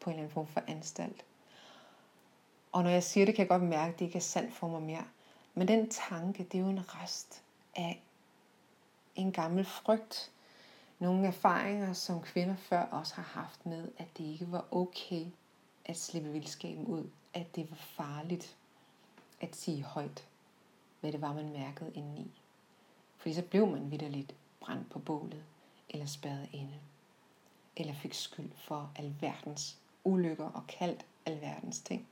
på 0.00 0.10
en 0.10 0.14
eller 0.14 0.22
anden 0.22 0.34
form 0.34 0.46
for 0.46 0.62
anstalt. 0.66 1.24
Og 2.72 2.82
når 2.82 2.90
jeg 2.90 3.02
siger 3.02 3.26
det, 3.26 3.34
kan 3.34 3.42
jeg 3.42 3.48
godt 3.48 3.62
mærke, 3.62 3.92
at 3.92 3.98
det 3.98 4.04
ikke 4.04 4.16
er 4.16 4.22
sandt 4.22 4.54
for 4.54 4.68
mig 4.68 4.82
mere. 4.82 5.04
Men 5.58 5.68
den 5.68 5.90
tanke, 5.90 6.44
det 6.44 6.58
er 6.58 6.62
jo 6.62 6.68
en 6.68 6.94
rest 6.94 7.42
af 7.76 8.02
en 9.14 9.32
gammel 9.32 9.64
frygt. 9.64 10.32
Nogle 10.98 11.26
erfaringer, 11.26 11.92
som 11.92 12.22
kvinder 12.22 12.56
før 12.56 12.82
også 12.82 13.14
har 13.14 13.22
haft 13.22 13.66
med, 13.66 13.88
at 13.98 14.06
det 14.18 14.24
ikke 14.24 14.52
var 14.52 14.66
okay 14.70 15.26
at 15.84 15.96
slippe 15.96 16.32
vildskaben 16.32 16.86
ud. 16.86 17.10
At 17.34 17.56
det 17.56 17.70
var 17.70 17.76
farligt 17.76 18.56
at 19.40 19.56
sige 19.56 19.82
højt, 19.82 20.26
hvad 21.00 21.12
det 21.12 21.20
var, 21.20 21.32
man 21.32 21.52
mærkede 21.52 21.92
indeni. 21.94 22.30
Fordi 23.16 23.34
så 23.34 23.42
blev 23.42 23.66
man 23.66 23.90
vidderligt 23.90 24.34
brændt 24.60 24.90
på 24.90 24.98
bålet, 24.98 25.44
eller 25.90 26.06
spærret 26.06 26.48
inde. 26.52 26.80
Eller 27.76 27.94
fik 27.94 28.14
skyld 28.14 28.50
for 28.54 28.92
alverdens 28.96 29.78
ulykker 30.04 30.50
og 30.50 30.66
kaldt 30.66 31.06
alverdens 31.26 31.80
ting. 31.80 32.08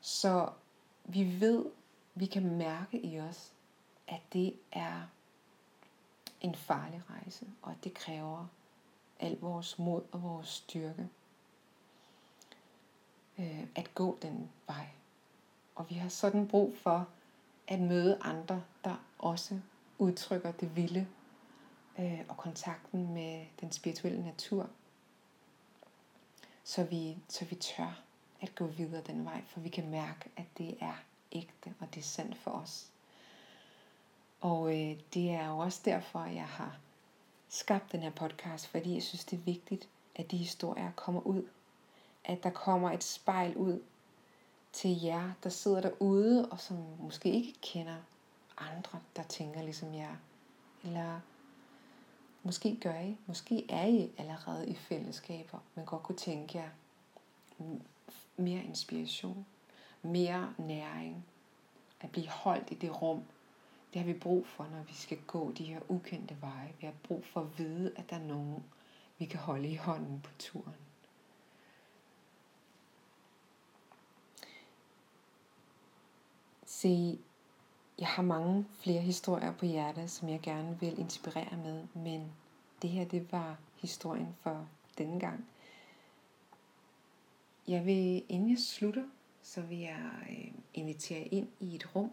Så 0.00 0.50
vi 1.12 1.40
ved, 1.40 1.66
vi 2.14 2.26
kan 2.26 2.56
mærke 2.56 3.00
i 3.00 3.20
os, 3.20 3.52
at 4.08 4.20
det 4.32 4.54
er 4.72 5.02
en 6.40 6.54
farlig 6.54 7.02
rejse, 7.10 7.46
og 7.62 7.70
at 7.70 7.84
det 7.84 7.94
kræver 7.94 8.46
al 9.20 9.38
vores 9.40 9.78
mod 9.78 10.02
og 10.12 10.22
vores 10.22 10.48
styrke 10.48 11.08
øh, 13.38 13.66
at 13.74 13.94
gå 13.94 14.18
den 14.22 14.50
vej. 14.66 14.86
Og 15.74 15.90
vi 15.90 15.94
har 15.94 16.08
sådan 16.08 16.48
brug 16.48 16.76
for 16.76 17.08
at 17.68 17.80
møde 17.80 18.18
andre, 18.20 18.62
der 18.84 19.04
også 19.18 19.60
udtrykker 19.98 20.52
det 20.52 20.76
vilde 20.76 21.06
øh, 21.98 22.20
og 22.28 22.36
kontakten 22.36 23.14
med 23.14 23.46
den 23.60 23.72
spirituelle 23.72 24.24
natur, 24.24 24.68
så 26.64 26.84
vi, 26.84 27.18
så 27.28 27.44
vi 27.44 27.54
tør 27.54 28.02
at 28.40 28.54
gå 28.54 28.66
videre 28.66 29.02
den 29.06 29.24
vej, 29.24 29.42
for 29.48 29.60
vi 29.60 29.68
kan 29.68 29.90
mærke, 29.90 30.30
at 30.36 30.44
det 30.58 30.76
er 30.80 30.94
ægte, 31.32 31.74
og 31.80 31.94
det 31.94 32.00
er 32.00 32.04
sandt 32.04 32.36
for 32.36 32.50
os. 32.50 32.86
Og 34.40 34.80
øh, 34.80 34.96
det 35.14 35.30
er 35.30 35.48
jo 35.48 35.58
også 35.58 35.80
derfor, 35.84 36.24
jeg 36.24 36.46
har 36.46 36.78
skabt 37.48 37.92
den 37.92 38.00
her 38.00 38.10
podcast, 38.10 38.66
fordi 38.66 38.94
jeg 38.94 39.02
synes, 39.02 39.24
det 39.24 39.36
er 39.38 39.42
vigtigt, 39.42 39.88
at 40.16 40.30
de 40.30 40.36
historier 40.36 40.90
kommer 40.96 41.20
ud. 41.20 41.48
At 42.24 42.42
der 42.42 42.50
kommer 42.50 42.90
et 42.90 43.04
spejl 43.04 43.56
ud 43.56 43.82
til 44.72 45.00
jer, 45.00 45.32
der 45.42 45.50
sidder 45.50 45.80
derude, 45.80 46.48
og 46.50 46.60
som 46.60 46.76
måske 46.98 47.30
ikke 47.30 47.54
kender 47.62 47.96
andre, 48.58 49.00
der 49.16 49.22
tænker 49.22 49.62
ligesom 49.62 49.94
jer. 49.94 50.16
Eller 50.84 51.20
måske 52.42 52.78
gør 52.80 53.00
I, 53.00 53.16
måske 53.26 53.70
er 53.70 53.86
I 53.86 54.10
allerede 54.18 54.68
i 54.68 54.74
fællesskaber, 54.74 55.58
men 55.74 55.86
godt 55.86 56.02
kunne 56.02 56.18
tænke 56.18 56.58
jer 56.58 56.68
mere 58.40 58.64
inspiration, 58.64 59.46
mere 60.02 60.54
næring, 60.58 61.24
at 62.00 62.10
blive 62.10 62.28
holdt 62.28 62.70
i 62.70 62.74
det 62.74 63.02
rum. 63.02 63.22
Det 63.92 64.00
har 64.00 64.06
vi 64.06 64.18
brug 64.18 64.46
for, 64.46 64.64
når 64.64 64.82
vi 64.82 64.94
skal 64.94 65.18
gå 65.26 65.52
de 65.52 65.64
her 65.64 65.80
ukendte 65.88 66.36
veje. 66.40 66.72
Vi 66.80 66.86
har 66.86 66.94
brug 67.02 67.24
for 67.24 67.40
at 67.40 67.58
vide, 67.58 67.92
at 67.96 68.10
der 68.10 68.16
er 68.16 68.24
nogen, 68.24 68.64
vi 69.18 69.24
kan 69.24 69.40
holde 69.40 69.68
i 69.68 69.76
hånden 69.76 70.20
på 70.20 70.30
turen. 70.38 70.76
Se, 76.66 77.18
jeg 77.98 78.08
har 78.08 78.22
mange 78.22 78.66
flere 78.78 79.00
historier 79.00 79.52
på 79.52 79.66
hjertet, 79.66 80.10
som 80.10 80.28
jeg 80.28 80.40
gerne 80.40 80.80
vil 80.80 80.98
inspirere 80.98 81.56
med, 81.56 81.86
men 81.94 82.32
det 82.82 82.90
her 82.90 83.04
det 83.04 83.32
var 83.32 83.56
historien 83.76 84.36
for 84.42 84.68
denne 84.98 85.20
gang. 85.20 85.46
Jeg 87.70 87.86
vil, 87.86 88.24
inden 88.28 88.50
jeg 88.50 88.58
slutter, 88.58 89.04
så 89.42 89.60
vil 89.60 89.78
jeg 89.78 90.10
øh, 90.30 90.52
invitere 90.74 91.20
ind 91.20 91.48
i 91.60 91.74
et 91.74 91.96
rum. 91.96 92.10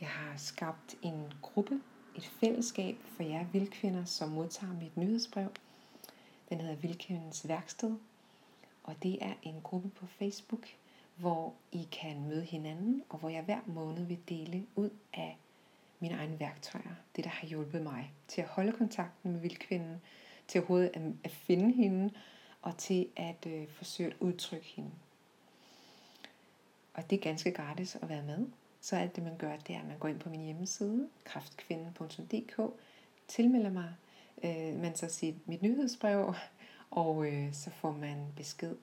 Jeg 0.00 0.08
har 0.08 0.36
skabt 0.36 0.96
en 1.02 1.32
gruppe, 1.42 1.80
et 2.16 2.24
fællesskab 2.24 2.96
for 3.02 3.22
jer 3.22 3.46
vildkvinder, 3.52 4.04
som 4.04 4.28
modtager 4.28 4.72
mit 4.72 4.96
nyhedsbrev. 4.96 5.48
Den 6.48 6.60
hedder 6.60 6.76
Vildkvindens 6.76 7.48
Værksted, 7.48 7.96
og 8.84 8.94
det 9.02 9.18
er 9.20 9.34
en 9.42 9.60
gruppe 9.62 9.88
på 9.88 10.06
Facebook, 10.06 10.66
hvor 11.16 11.54
I 11.72 11.88
kan 11.92 12.28
møde 12.28 12.44
hinanden, 12.44 13.02
og 13.08 13.18
hvor 13.18 13.28
jeg 13.28 13.42
hver 13.42 13.60
måned 13.66 14.04
vil 14.04 14.18
dele 14.28 14.66
ud 14.76 14.90
af 15.14 15.38
mine 16.00 16.14
egne 16.14 16.40
værktøjer. 16.40 16.94
Det, 17.16 17.24
der 17.24 17.30
har 17.30 17.46
hjulpet 17.46 17.82
mig 17.82 18.12
til 18.28 18.40
at 18.40 18.48
holde 18.48 18.72
kontakten 18.72 19.32
med 19.32 19.40
vildkvinden, 19.40 20.00
til 20.48 20.60
overhovedet 20.60 20.90
at, 20.94 21.02
at 21.24 21.30
finde 21.30 21.72
hende, 21.72 22.10
og 22.68 22.76
til 22.76 23.08
at 23.16 23.46
øh, 23.46 23.68
forsøge 23.68 24.10
at 24.10 24.16
udtrykke 24.20 24.66
hende. 24.66 24.90
Og 26.94 27.10
det 27.10 27.18
er 27.18 27.22
ganske 27.22 27.52
gratis 27.52 27.96
at 28.02 28.08
være 28.08 28.22
med. 28.22 28.46
Så 28.80 28.96
alt 28.96 29.16
det, 29.16 29.24
man 29.24 29.36
gør, 29.36 29.56
det 29.56 29.74
er, 29.74 29.80
at 29.80 29.86
man 29.86 29.98
går 29.98 30.08
ind 30.08 30.20
på 30.20 30.28
min 30.28 30.40
hjemmeside, 30.40 31.08
kraftkvinden.dk, 31.24 32.60
tilmelder 33.28 33.70
mig, 33.70 33.94
øh, 34.44 34.80
man 34.80 34.96
så 34.96 35.08
sit 35.08 35.48
mit 35.48 35.62
nyhedsbrev, 35.62 36.34
og 36.90 37.26
øh, 37.26 37.52
så 37.52 37.70
får 37.70 37.92
man 37.92 38.26
besked 38.36 38.76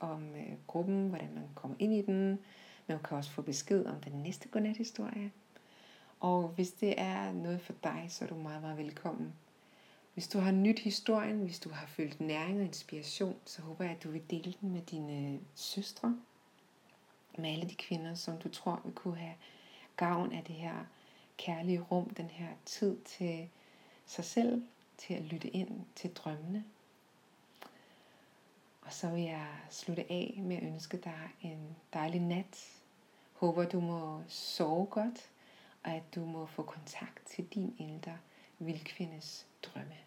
om 0.00 0.34
øh, 0.34 0.52
gruppen, 0.66 1.08
hvordan 1.08 1.34
man 1.34 1.48
kommer 1.54 1.76
ind 1.78 1.94
i 1.94 2.02
den. 2.02 2.38
Man 2.86 2.98
kan 3.04 3.16
også 3.16 3.30
få 3.30 3.42
besked 3.42 3.86
om 3.86 4.00
den 4.00 4.12
næste 4.12 4.48
godnathistorie. 4.48 5.32
Og 6.20 6.48
hvis 6.48 6.72
det 6.72 6.94
er 7.00 7.32
noget 7.32 7.60
for 7.60 7.74
dig, 7.84 8.06
så 8.08 8.24
er 8.24 8.28
du 8.28 8.34
meget, 8.34 8.62
meget 8.62 8.78
velkommen. 8.78 9.32
Hvis 10.14 10.28
du 10.28 10.38
har 10.38 10.50
nyt 10.50 10.78
historien, 10.78 11.38
hvis 11.38 11.60
du 11.60 11.70
har 11.70 11.86
følt 11.86 12.20
næring 12.20 12.58
og 12.58 12.64
inspiration, 12.64 13.36
så 13.44 13.62
håber 13.62 13.84
jeg, 13.84 13.92
at 13.92 14.02
du 14.02 14.10
vil 14.10 14.30
dele 14.30 14.54
den 14.60 14.70
med 14.72 14.82
dine 14.82 15.40
søstre, 15.54 16.18
med 17.38 17.50
alle 17.50 17.68
de 17.68 17.74
kvinder, 17.74 18.14
som 18.14 18.38
du 18.38 18.48
tror 18.48 18.80
vil 18.84 18.94
kunne 18.94 19.16
have 19.16 19.34
gavn 19.96 20.32
af 20.32 20.44
det 20.44 20.54
her 20.54 20.84
kærlige 21.36 21.80
rum, 21.80 22.10
den 22.10 22.26
her 22.26 22.48
tid 22.64 22.96
til 23.04 23.48
sig 24.06 24.24
selv, 24.24 24.62
til 24.98 25.14
at 25.14 25.22
lytte 25.22 25.48
ind 25.48 25.86
til 25.94 26.12
drømmene. 26.12 26.64
Og 28.82 28.92
så 28.92 29.10
vil 29.10 29.22
jeg 29.22 29.48
slutte 29.70 30.12
af 30.12 30.34
med 30.42 30.56
at 30.56 30.62
ønske 30.62 30.96
dig 30.96 31.30
en 31.42 31.76
dejlig 31.92 32.20
nat. 32.20 32.80
Håber 33.32 33.64
du 33.64 33.80
må 33.80 34.22
sove 34.28 34.86
godt, 34.86 35.30
og 35.82 35.90
at 35.90 36.14
du 36.14 36.24
må 36.24 36.46
få 36.46 36.62
kontakt 36.62 37.26
til 37.26 37.44
din 37.46 37.76
indre 37.78 38.18
vildkvindes 38.58 39.46
drømme. 39.62 40.03